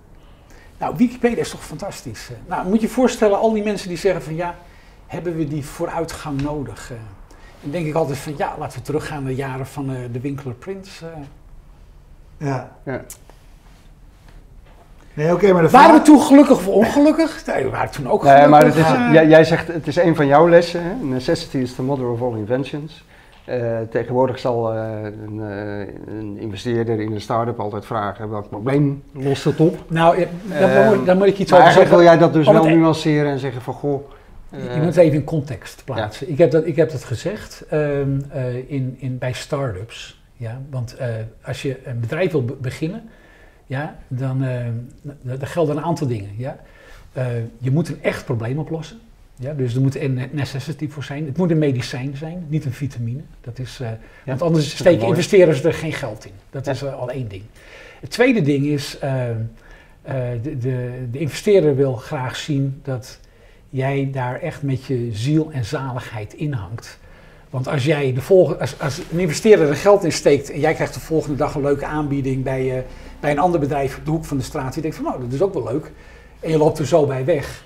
Nou, 0.78 0.94
Wikipedia 0.96 1.38
is 1.38 1.50
toch 1.50 1.64
fantastisch. 1.64 2.30
Nou, 2.46 2.66
moet 2.68 2.80
je 2.80 2.86
je 2.86 2.92
voorstellen, 2.92 3.38
al 3.38 3.52
die 3.52 3.62
mensen 3.62 3.88
die 3.88 3.96
zeggen 3.98 4.22
van 4.22 4.34
ja, 4.34 4.54
hebben 5.06 5.36
we 5.36 5.48
die 5.48 5.64
vooruitgang 5.64 6.42
nodig? 6.42 6.90
eh? 6.90 6.96
dan 7.62 7.70
denk 7.70 7.86
ik 7.86 7.94
altijd 7.94 8.18
van 8.18 8.34
ja, 8.36 8.54
laten 8.58 8.78
we 8.78 8.84
teruggaan 8.84 9.22
naar 9.22 9.30
de 9.32 9.36
jaren 9.38 9.66
van 9.66 9.90
eh, 9.90 9.96
de 10.12 10.20
Winkler 10.20 10.54
Prins. 10.54 11.02
eh. 11.02 11.08
ja. 12.48 12.76
Ja. 12.84 13.00
Nee, 15.20 15.32
oké, 15.32 15.52
maar 15.52 15.62
de 15.62 15.70
Waren 15.70 15.94
we 15.94 16.02
toen 16.02 16.20
gelukkig 16.20 16.56
of 16.56 16.68
ongelukkig? 16.68 17.46
Nee, 17.46 17.64
we 17.64 17.70
waren 17.70 17.90
toen 17.90 18.08
ook 18.08 18.22
Nee, 18.22 18.32
gelukkig. 18.32 18.50
maar 18.50 18.64
het 18.64 18.76
is, 18.76 19.12
jij, 19.12 19.28
jij 19.28 19.44
zegt, 19.44 19.68
het 19.68 19.86
is 19.86 19.96
een 19.96 20.16
van 20.16 20.26
jouw 20.26 20.48
lessen, 20.48 20.82
hè? 20.82 20.94
necessity 21.02 21.56
is 21.58 21.74
the 21.74 21.82
mother 21.82 22.06
of 22.08 22.22
all 22.22 22.36
inventions. 22.36 23.04
Eh, 23.44 23.78
tegenwoordig 23.90 24.38
zal 24.38 24.72
eh, 24.72 24.82
een, 25.02 25.40
eh, 25.40 25.94
een 26.18 26.36
investeerder 26.38 27.00
in 27.00 27.12
een 27.12 27.20
start-up 27.20 27.60
altijd 27.60 27.86
vragen, 27.86 28.30
welk 28.30 28.48
probleem 28.48 29.02
lost 29.12 29.44
het 29.44 29.60
op? 29.60 29.76
Nou, 29.88 30.26
daar, 30.48 31.04
daar 31.04 31.16
moet, 31.16 31.26
ik 31.26 31.38
iets 31.38 31.50
maar 31.50 31.60
over 31.60 31.72
zeggen. 31.72 31.90
wil 31.96 32.02
jij 32.04 32.18
dat 32.18 32.32
dus 32.32 32.46
Om 32.46 32.54
wel 32.54 32.66
e- 32.66 32.74
nuanceren 32.74 33.30
en 33.30 33.38
zeggen 33.38 33.62
van, 33.62 33.74
goh... 33.74 34.10
Je 34.50 34.76
moet 34.76 34.84
het 34.84 34.96
even 34.96 35.18
in 35.18 35.24
context 35.24 35.82
plaatsen. 35.84 36.30
Ik, 36.30 36.38
heb 36.38 36.50
dat, 36.50 36.66
ik 36.66 36.76
heb 36.76 36.90
dat 36.90 37.04
gezegd 37.04 37.64
ehm, 37.68 38.08
eh, 38.30 38.54
in, 38.56 38.96
in, 38.98 39.18
bij 39.18 39.32
start-ups. 39.32 40.22
Ja? 40.36 40.60
Want 40.70 40.96
eh, 40.96 41.08
als 41.44 41.62
je 41.62 41.76
een 41.84 42.00
bedrijf 42.00 42.32
wil 42.32 42.44
be- 42.44 42.56
beginnen, 42.60 43.02
ja, 43.70 43.96
dan 44.08 44.44
daar 45.22 45.46
gelden 45.46 45.76
een 45.76 45.82
aantal 45.82 46.06
dingen. 46.06 46.30
Ja? 46.36 46.58
Eh, 47.12 47.26
je 47.58 47.70
moet 47.70 47.88
een 47.88 48.02
echt 48.02 48.24
probleem 48.24 48.58
oplossen. 48.58 48.98
Ja? 49.36 49.52
Dus 49.52 49.74
er 49.74 49.80
moet 49.80 49.96
een 49.96 50.20
necessity 50.32 50.88
voor 50.88 51.04
zijn. 51.04 51.26
Het 51.26 51.36
moet 51.36 51.50
een 51.50 51.58
medicijn 51.58 52.16
zijn, 52.16 52.46
niet 52.48 52.64
een 52.64 52.72
vitamine. 52.72 53.20
Dat 53.40 53.58
is, 53.58 53.80
eh, 53.80 53.88
want 54.26 54.42
anders 54.42 54.76
steken 54.76 55.06
investeerders 55.06 55.64
er 55.64 55.74
geen 55.74 55.92
geld 55.92 56.24
in. 56.24 56.32
Dat 56.50 56.64
Ja. 56.64 56.72
is 56.72 56.84
al 56.84 57.10
één 57.10 57.28
ding. 57.28 57.42
Het 58.00 58.10
tweede 58.10 58.42
ding 58.42 58.66
is, 58.66 58.96
de, 60.42 60.58
de, 60.58 60.90
de 61.10 61.18
investeerder 61.18 61.76
wil 61.76 61.94
graag 61.94 62.36
zien 62.36 62.80
dat 62.82 63.18
jij 63.68 64.08
daar 64.12 64.40
echt 64.40 64.62
met 64.62 64.84
je 64.84 65.08
ziel 65.12 65.50
en 65.52 65.64
zaligheid 65.64 66.34
in 66.34 66.52
hangt. 66.52 66.98
Want 67.50 67.68
als 67.68 67.84
jij 67.84 68.12
de 68.12 68.20
volgende, 68.20 68.60
als, 68.60 68.80
als 68.80 69.00
een 69.12 69.18
investeerder 69.18 69.68
er 69.68 69.76
geld 69.76 70.04
in 70.04 70.12
steekt 70.12 70.50
en 70.50 70.60
jij 70.60 70.74
krijgt 70.74 70.94
de 70.94 71.00
volgende 71.00 71.36
dag 71.36 71.54
een 71.54 71.62
leuke 71.62 71.86
aanbieding 71.86 72.42
bij, 72.42 72.76
eh, 72.76 72.82
bij 73.20 73.30
een 73.30 73.38
ander 73.38 73.60
bedrijf 73.60 73.96
op 73.98 74.04
de 74.04 74.10
hoek 74.10 74.24
van 74.24 74.36
de 74.36 74.42
straat, 74.42 74.72
die 74.72 74.82
denkt 74.82 74.96
van 74.96 75.06
nou, 75.06 75.20
dat 75.20 75.32
is 75.32 75.42
ook 75.42 75.54
wel 75.54 75.64
leuk. 75.64 75.90
En 76.40 76.50
je 76.50 76.58
loopt 76.58 76.78
er 76.78 76.86
zo 76.86 77.06
bij 77.06 77.24
weg. 77.24 77.62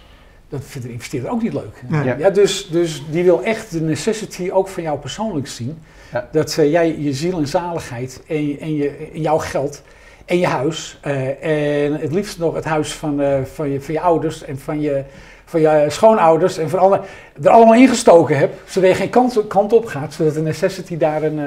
Dat 0.49 0.61
vindt 0.64 0.87
de 0.87 0.93
investeerder 0.93 1.31
ook 1.31 1.43
niet 1.43 1.53
leuk. 1.53 1.83
Ja. 2.05 2.14
Ja. 2.19 2.31
dus, 2.31 2.69
dus 2.69 3.03
die 3.11 3.25
wil 3.25 3.43
echt 3.43 3.71
de 3.71 3.81
necessity 3.81 4.51
ook 4.53 4.69
van 4.69 4.83
jou 4.83 4.99
persoonlijk 4.99 5.47
zien. 5.49 5.79
Ja. 6.12 6.29
Dat 6.33 6.59
eh, 6.59 6.71
jij 6.71 6.99
je 6.99 7.12
ziel 7.12 7.38
en 7.38 7.49
zaligheid 7.49 8.23
en, 8.27 8.47
je- 8.49 8.59
en, 8.59 8.75
je, 8.77 9.09
en 9.14 9.21
jouw 9.21 9.38
geld 9.38 9.83
en 10.25 10.38
je 10.38 10.47
huis. 10.47 10.99
eh, 11.03 11.85
en 11.87 11.93
het 12.01 12.12
liefst 12.12 12.38
nog 12.38 12.55
het 12.55 12.64
huis 12.64 12.93
van, 12.93 13.21
eh, 13.21 13.38
van, 13.55 13.71
je, 13.71 13.81
van 13.81 13.95
je 13.95 14.01
ouders 14.01 14.45
en 14.45 14.59
van 14.59 14.81
je, 14.81 15.03
van 15.45 15.61
je 15.61 15.85
schoonouders 15.88 16.59
en 16.59 16.69
van 16.71 16.79
alle, 16.79 17.01
er 17.43 17.51
allemaal 17.51 17.75
ingestoken 17.75 18.38
hebt. 18.38 18.71
Zodat 18.71 18.90
je 18.90 18.97
geen 18.97 19.11
kant, 19.11 19.47
kant 19.49 19.73
op 19.73 19.87
gaat. 19.87 20.12
Zodat 20.12 20.35
de 20.35 20.43
necessity 20.43 20.97
daar 20.97 21.23
een, 21.23 21.38
eh, 21.38 21.47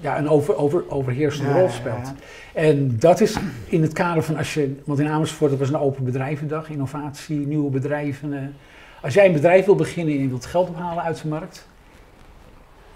ja, 0.00 0.18
een 0.18 0.28
over, 0.28 0.56
over, 0.56 0.84
overheersende 0.88 1.48
Ja, 1.50 1.56
rol 1.56 1.64
ja, 1.66 1.70
speelt. 1.72 2.12
En 2.58 2.96
dat 2.98 3.20
is 3.20 3.36
in 3.64 3.82
het 3.82 3.92
kader 3.92 4.22
van 4.22 4.36
als 4.36 4.54
je, 4.54 4.80
want 4.84 4.98
in 4.98 5.08
Amersfoort 5.08 5.50
dat 5.50 5.58
was 5.60 5.68
een 5.68 5.78
open 5.78 6.04
bedrijvendag, 6.04 6.68
innovatie, 6.70 7.46
nieuwe 7.46 7.70
bedrijven. 7.70 8.32
eh. 8.32 8.38
als 9.02 9.14
jij 9.14 9.26
een 9.26 9.32
bedrijf 9.32 9.64
wil 9.64 9.74
beginnen 9.74 10.14
en 10.14 10.20
je 10.20 10.28
wilt 10.28 10.46
geld 10.46 10.68
ophalen 10.68 11.02
uit 11.04 11.22
de 11.22 11.28
markt, 11.28 11.66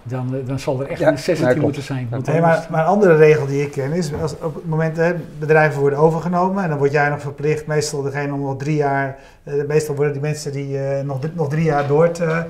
dan, 0.03 0.35
eh, 0.35 0.47
dan 0.47 0.59
zal 0.59 0.81
er 0.81 0.87
echt 0.87 1.01
Ja, 1.01 1.07
een 1.07 1.13
necessity 1.13 1.43
ja, 1.43 1.51
klopt. 1.51 1.63
moeten 1.65 1.83
zijn. 1.83 2.09
Maar, 2.41 2.67
maar 2.71 2.81
een 2.81 2.87
andere 2.87 3.17
regel 3.17 3.47
die 3.47 3.63
ik 3.63 3.71
ken 3.71 3.93
is, 3.93 4.13
als 4.21 4.35
op 4.41 4.55
het 4.55 4.69
moment 4.69 4.97
hè, 4.97 5.15
bedrijven 5.39 5.81
worden 5.81 5.99
overgenomen 5.99 6.63
en 6.63 6.69
dan 6.69 6.79
word 6.79 6.93
jij 6.93 7.09
nog 7.09 7.21
verplicht, 7.21 7.67
meestal 7.67 8.03
degene 8.03 8.33
om 8.33 8.41
nog 8.41 8.57
drie 8.57 8.77
jaar, 8.77 9.19
eh, 9.43 9.55
meestal 9.67 9.95
worden 9.95 10.13
die 10.13 10.23
mensen 10.23 10.53
die 10.53 10.79
eh, 10.79 11.05
nog, 11.05 11.19
nog 11.35 11.49
drie 11.49 11.65
jaar 11.65 11.87
door 11.87 12.11
te, 12.11 12.45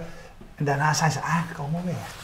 en 0.55 0.65
daarna 0.65 0.95
zijn 0.95 1.11
ze 1.11 1.21
eigenlijk 1.21 1.59
allemaal 1.59 1.83
weg. 1.85 2.22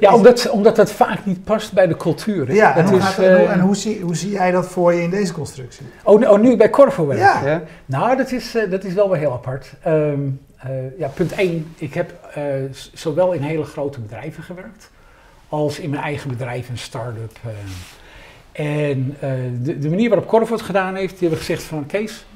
Ja, 0.00 0.14
omdat, 0.14 0.50
omdat 0.50 0.76
dat 0.76 0.92
vaak 0.92 1.24
niet 1.24 1.44
past 1.44 1.72
bij 1.72 1.86
de 1.86 1.96
cultuur. 1.96 2.46
hè. 2.46 2.52
ja, 2.52 2.76
en, 2.76 2.82
dat 2.82 2.90
hoe, 2.90 2.98
is, 2.98 3.04
gaat- 3.04 3.18
en 3.18 3.36
hoe- 3.36 3.46
eh, 3.46 3.52
en 3.52 3.60
hoe, 3.60 3.76
zie, 3.76 4.00
hoe 4.00 4.16
zie 4.16 4.30
jij 4.30 4.50
dat 4.50 4.66
voor 4.68 4.94
je 4.94 5.02
in 5.02 5.10
deze 5.10 5.32
constructie? 5.32 5.86
oh, 6.04 6.18
nu- 6.18 6.26
oh, 6.26 6.38
nu 6.40 6.56
bij 6.56 6.70
Corvo 6.70 7.06
werken. 7.06 7.50
Ja? 7.50 7.62
Nou, 7.86 8.16
dat 8.16 8.32
is, 8.32 8.54
eh, 8.54 8.70
dat 8.70 8.84
is 8.84 8.94
wel 8.94 9.10
weer 9.10 9.18
heel 9.18 9.32
apart. 9.32 9.72
Ehm, 9.82 10.18
eh, 10.56 10.98
ja, 10.98 11.08
punt 11.08 11.32
1. 11.32 11.72
Ik 11.76 11.94
heb 11.94 12.12
eh, 12.34 12.42
zowel 12.92 13.32
in 13.32 13.42
hele 13.42 13.64
grote 13.64 14.00
bedrijven 14.00 14.42
gewerkt, 14.42 14.90
als 15.48 15.78
in 15.78 15.90
mijn 15.90 16.02
eigen 16.02 16.30
bedrijf, 16.30 16.68
een 16.68 16.78
start-up. 16.78 17.36
en 18.52 19.16
eh, 19.20 19.30
de, 19.62 19.78
de 19.78 19.88
manier 19.88 20.08
waarop 20.08 20.28
Corvo 20.28 20.52
het 20.52 20.62
gedaan 20.62 20.94
heeft, 20.94 21.10
die 21.18 21.20
hebben 21.28 21.38
gezegd 21.38 21.62
van 21.62 21.86
Kees, 21.86 22.26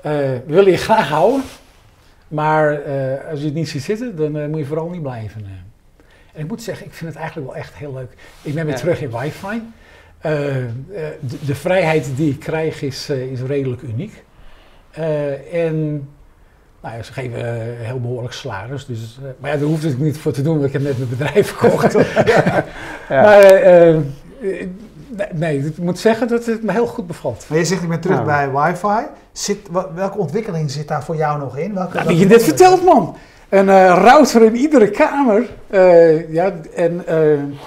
eh, 0.00 0.12
we 0.12 0.42
willen 0.46 0.70
je 0.70 0.76
graag 0.76 1.08
houden, 1.08 1.42
maar 2.28 2.72
eh, 2.82 3.30
als 3.30 3.38
je 3.38 3.44
het 3.44 3.54
niet 3.54 3.68
ziet 3.68 3.82
zitten, 3.82 4.16
dan 4.16 4.36
eh, 4.36 4.46
moet 4.48 4.58
je 4.58 4.64
vooral 4.64 4.88
niet 4.88 5.02
blijven. 5.02 5.46
Eh. 6.32 6.38
En 6.38 6.42
ik 6.42 6.48
moet 6.48 6.62
zeggen, 6.62 6.86
ik 6.86 6.94
vind 6.94 7.10
het 7.10 7.18
eigenlijk 7.18 7.48
wel 7.50 7.56
echt 7.60 7.74
heel 7.74 7.92
leuk. 7.92 8.12
Ik 8.42 8.54
ben 8.54 8.66
weer 8.66 8.76
terug 8.76 9.00
in 9.00 9.10
wifi. 9.10 9.62
Uh, 10.26 10.32
de, 11.20 11.38
de, 11.46 11.54
vrijheid 11.54 12.08
die 12.16 12.30
ik 12.30 12.38
krijg 12.38 12.82
is, 12.82 13.10
is 13.10 13.40
redelijk 13.40 13.82
uniek. 13.82 14.24
en 15.52 16.08
nou 16.80 16.96
ja, 16.96 17.02
ze 17.02 17.12
geven 17.12 17.38
uh, 17.38 17.86
heel 17.86 18.00
behoorlijk 18.00 18.34
salaris. 18.34 18.86
Dus, 18.86 19.18
uh, 19.22 19.28
maar 19.38 19.50
ja, 19.50 19.56
daar 19.56 19.66
hoeft 19.66 19.82
het 19.82 19.98
niet 19.98 20.18
voor 20.18 20.32
te 20.32 20.42
doen, 20.42 20.54
want 20.54 20.66
ik 20.66 20.72
heb 20.72 20.82
net 20.82 20.98
mijn 20.98 21.10
bedrijf 21.10 21.48
verkocht. 21.56 21.92
ja. 21.92 22.64
Ja. 23.08 23.22
Maar 23.22 23.88
uh, 23.88 23.98
nee, 25.32 25.58
ik 25.58 25.78
moet 25.78 25.98
zeggen 25.98 26.28
dat 26.28 26.46
het 26.46 26.62
me 26.62 26.72
heel 26.72 26.86
goed 26.86 27.06
bevalt. 27.06 27.44
Maar 27.48 27.58
je 27.58 27.64
zegt, 27.64 27.82
ik 27.82 27.88
ben 27.88 28.00
terug 28.00 28.24
bij 28.24 28.50
wifi. 28.50 29.06
Zit, 29.32 29.58
welke 29.94 30.18
ontwikkeling 30.18 30.70
zit 30.70 30.88
daar 30.88 31.04
voor 31.04 31.16
jou 31.16 31.38
nog 31.38 31.56
in? 31.56 31.74
Welke, 31.74 31.96
nou, 31.96 32.12
je 32.12 32.26
net 32.26 32.42
vertelt, 32.42 32.84
man. 32.84 33.16
Een 33.48 33.88
router 33.88 34.42
in 34.42 34.56
iedere 34.56 34.90
kamer. 34.90 35.50
ja, 36.30 36.54
en 36.74 37.02
een 37.06 37.58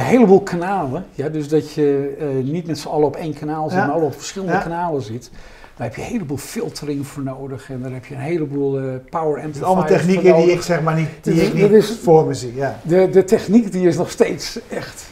heleboel 0.00 0.40
kanalen. 0.40 1.06
Ja, 1.12 1.28
dus 1.28 1.48
dat 1.48 1.72
je 1.72 2.16
niet 2.42 2.66
met 2.66 2.78
z'n 2.78 2.88
allen 2.88 3.06
op 3.06 3.16
één 3.16 3.34
kanaal 3.34 3.70
zit, 3.70 3.78
maar 3.78 3.90
alle 3.90 4.04
op 4.04 4.14
verschillende 4.14 4.58
kanalen 4.58 5.02
zit. 5.02 5.30
Daar 5.76 5.86
heb 5.86 5.96
je 5.96 6.02
een 6.02 6.08
heleboel 6.08 6.36
filtering 6.36 7.06
voor 7.06 7.22
nodig 7.22 7.70
en 7.70 7.82
daar 7.82 7.92
heb 7.92 8.04
je 8.04 8.14
een 8.14 8.20
heleboel 8.20 8.80
uh, 8.80 8.84
power 9.10 9.36
amplifiers 9.36 9.62
Allemaal 9.62 9.86
technieken 9.86 10.36
die 10.36 10.52
ik 10.52 10.60
zeg 10.60 10.82
maar 10.82 10.94
niet, 10.94 11.08
die 11.20 11.42
ik 11.42 11.54
niet 11.54 11.70
is, 11.70 11.98
voor 12.02 12.26
me 12.26 12.34
zie. 12.34 12.54
Ja. 12.54 12.80
De, 12.82 13.08
de 13.10 13.24
techniek 13.24 13.72
die 13.72 13.86
is 13.86 13.96
nog 13.96 14.10
steeds 14.10 14.58
echt 14.68 15.06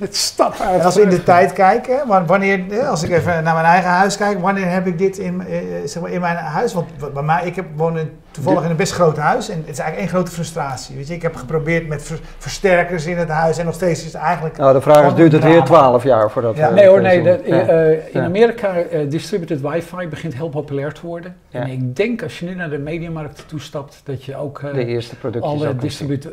het 0.00 0.16
stap 0.16 0.54
uit. 0.60 0.78
En 0.78 0.84
als 0.84 0.94
we 0.94 1.02
in 1.02 1.08
de 1.08 1.22
tijd 1.22 1.52
kijken, 1.52 2.26
wanneer, 2.26 2.86
als 2.86 3.02
ik 3.02 3.10
even 3.10 3.42
naar 3.44 3.54
mijn 3.54 3.66
eigen 3.66 3.90
huis 3.90 4.16
kijk, 4.16 4.40
wanneer 4.40 4.70
heb 4.70 4.86
ik 4.86 4.98
dit 4.98 5.18
in, 5.18 5.40
eh, 5.40 5.58
zeg 5.84 6.02
maar 6.02 6.10
in 6.10 6.20
mijn 6.20 6.36
huis? 6.36 6.72
Want 6.72 7.12
bij 7.14 7.22
mij, 7.22 7.46
ik 7.46 7.56
heb, 7.56 7.64
woon 7.76 7.98
toevallig 8.30 8.64
in 8.64 8.70
een 8.70 8.76
best 8.76 8.92
groot 8.92 9.16
huis 9.16 9.48
en 9.48 9.58
het 9.58 9.68
is 9.68 9.78
eigenlijk 9.78 9.98
één 9.98 10.08
grote 10.08 10.30
frustratie. 10.30 10.96
Weet 10.96 11.08
je, 11.08 11.14
ik 11.14 11.22
heb 11.22 11.36
geprobeerd 11.36 11.88
met 11.88 12.12
versterkers 12.38 13.06
in 13.06 13.18
het 13.18 13.28
huis 13.28 13.58
en 13.58 13.64
nog 13.64 13.74
steeds 13.74 14.00
is 14.00 14.12
het 14.12 14.22
eigenlijk. 14.22 14.56
Nou, 14.56 14.72
de 14.72 14.80
vraag 14.80 15.06
is: 15.06 15.14
duurt 15.14 15.32
het 15.32 15.44
weer 15.44 15.62
12 15.62 16.04
jaar 16.04 16.30
voordat. 16.30 16.56
Ja. 16.56 16.70
nee 16.70 16.86
hoor, 16.86 17.00
nee. 17.00 17.22
De, 17.22 17.40
uh, 17.46 18.14
in 18.14 18.20
Amerika 18.20 18.74
uh, 18.76 19.10
distributed 19.10 19.60
wifi 19.60 20.08
begint 20.08 20.34
heel 20.34 20.48
populair 20.48 20.92
te 20.92 21.06
worden. 21.06 21.36
En 21.50 21.66
ik 21.66 21.96
denk 21.96 22.22
als 22.22 22.38
je 22.38 22.46
nu 22.46 22.54
naar 22.54 22.70
de 22.70 22.78
mediamarkt 22.78 23.44
toestapt, 23.48 24.00
dat 24.04 24.24
je 24.24 24.36
ook 24.36 24.60
de 24.72 24.84
eerste 24.84 25.16
producten 25.16 25.50
alle 25.50 25.76
distributie 25.76 26.30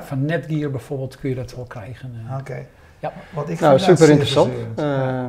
van 0.00 0.24
Netgear 0.24 0.70
bijvoorbeeld 0.70 1.18
kun 1.18 1.28
je 1.28 1.34
dat 1.34 1.54
wel 1.54 1.64
krijgen. 1.64 2.14
Oké. 2.40 2.66
Ja. 3.00 3.12
Wat 3.30 3.48
ik 3.48 3.60
nou, 3.60 3.78
super 3.78 4.08
interessant. 4.08 4.52
Uh, 4.78 5.24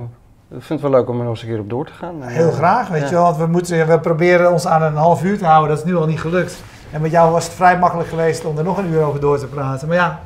ik 0.49 0.61
vind 0.63 0.81
het 0.81 0.81
wel 0.81 0.99
leuk 0.99 1.09
om 1.09 1.17
er 1.17 1.23
nog 1.23 1.33
eens 1.33 1.41
een 1.41 1.47
keer 1.47 1.59
op 1.59 1.69
door 1.69 1.85
te 1.85 1.93
gaan. 1.93 2.21
Heel 2.21 2.51
graag, 2.51 2.87
weet 2.87 3.09
je 3.09 3.15
wel. 3.15 3.23
Want 3.23 3.37
we, 3.37 3.45
moeten, 3.45 3.87
we 3.87 3.99
proberen 3.99 4.51
ons 4.51 4.67
aan 4.67 4.81
een 4.81 4.95
half 4.95 5.23
uur 5.23 5.37
te 5.37 5.45
houden. 5.45 5.69
Dat 5.69 5.85
is 5.85 5.91
nu 5.91 5.95
al 5.95 6.07
niet 6.07 6.19
gelukt. 6.19 6.63
En 6.91 7.01
met 7.01 7.11
jou 7.11 7.31
was 7.31 7.43
het 7.45 7.53
vrij 7.53 7.79
makkelijk 7.79 8.09
geweest 8.09 8.45
om 8.45 8.57
er 8.57 8.63
nog 8.63 8.77
een 8.77 8.87
uur 8.87 9.03
over 9.03 9.19
door 9.19 9.39
te 9.39 9.47
praten. 9.47 9.87
Maar 9.87 9.97
ja, 9.97 10.19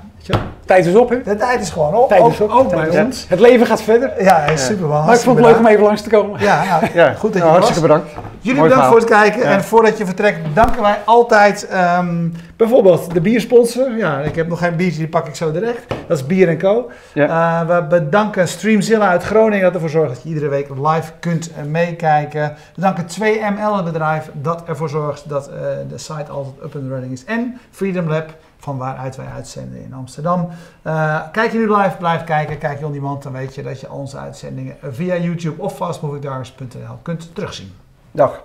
Tijd 0.66 0.86
is 0.86 0.96
op, 0.96 1.10
hè? 1.10 1.22
De 1.22 1.36
tijd 1.36 1.62
is 1.62 1.70
gewoon 1.70 1.94
op. 1.94 2.08
Tijd 2.10 2.26
is 2.26 2.42
op. 2.42 2.50
Ook 2.50 2.70
bij 2.70 3.02
ons. 3.02 3.26
Het 3.30 3.40
leven 3.40 3.66
gaat 3.66 3.82
verder. 3.82 4.24
Ja, 4.24 4.44
is 4.46 4.66
super 4.66 4.88
Maar 4.88 5.14
ik 5.14 5.20
vond 5.20 5.38
het 5.38 5.46
leuk 5.46 5.58
om 5.58 5.66
even 5.66 5.84
langs 5.84 6.02
te 6.02 6.10
komen. 6.10 6.42
Ja, 6.42 6.64
ja. 6.94 7.14
goed 7.14 7.22
dat 7.22 7.34
je 7.34 7.40
nou, 7.40 7.52
Hartstikke 7.52 7.82
bedankt. 7.82 8.12
Jullie 8.40 8.62
bedankt 8.62 8.86
voor 8.86 8.96
het 8.96 9.06
kijken. 9.06 9.44
En 9.44 9.64
voordat 9.64 9.98
je 9.98 10.06
vertrekt, 10.06 10.40
danken 10.54 10.82
wij 10.82 10.98
altijd 11.06 11.68
um, 12.00 12.34
bijvoorbeeld 12.58 13.14
de 13.14 13.22
biersponsor. 13.22 13.98
Ja, 13.98 14.20
ik 14.20 14.36
heb 14.36 14.48
nog 14.48 14.60
geen 14.60 14.76
biertje, 14.76 14.98
die 14.98 15.08
pak 15.08 15.28
ik 15.28 15.36
zo 15.36 15.52
direct. 15.52 15.86
Dat 16.08 16.18
is 16.18 16.26
Bier 16.26 16.58
Co. 16.58 16.90
Uh, 17.14 17.62
we 17.68 17.86
bedanken 17.90 18.48
Streamzilla 18.48 19.10
uit 19.10 19.24
Groningen 19.24 19.64
dat 19.64 19.74
ervoor 19.74 19.90
zorgt 19.90 20.14
dat 20.14 20.24
je 20.24 20.30
iedere 20.30 20.48
week 20.48 20.70
live 20.70 21.12
kunt 21.20 21.50
uh, 21.50 21.64
meekijken. 21.64 22.56
We 22.76 22.82
danken 22.82 23.06
2ML, 23.06 23.76
het 23.76 23.86
bedrijf 23.86 24.30
dat 24.34 24.64
ervoor 24.66 24.90
zorgt 24.90 25.30
dat 25.30 25.50
uh, 25.50 25.56
de 25.90 25.98
site 25.98 26.32
altijd 26.32 26.56
up 26.64 26.76
and 26.76 26.90
running 26.90 27.12
is. 27.12 27.26
En 27.26 27.60
Freedom 27.72 28.10
Lab 28.10 28.30
van 28.66 28.78
waaruit 28.78 29.16
wij 29.16 29.28
uitzenden 29.36 29.84
in 29.84 29.94
Amsterdam. 29.94 30.50
Uh, 30.84 31.22
kijk 31.32 31.52
je 31.52 31.58
nu 31.58 31.76
live, 31.76 31.96
blijf 31.98 32.24
kijken. 32.24 32.58
Kijk 32.58 32.80
je 32.80 32.86
on 32.86 33.20
dan 33.24 33.32
weet 33.32 33.56
je 33.56 33.64
dat 33.64 33.80
je 33.80 33.92
onze 33.92 34.18
uitzendingen 34.18 34.76
via 34.82 35.16
YouTube 35.16 35.62
of 35.62 35.76
fastmovingdarkers.nl 35.76 37.00
kunt 37.02 37.36
terugzien. 37.36 37.74
Dag. 38.12 38.44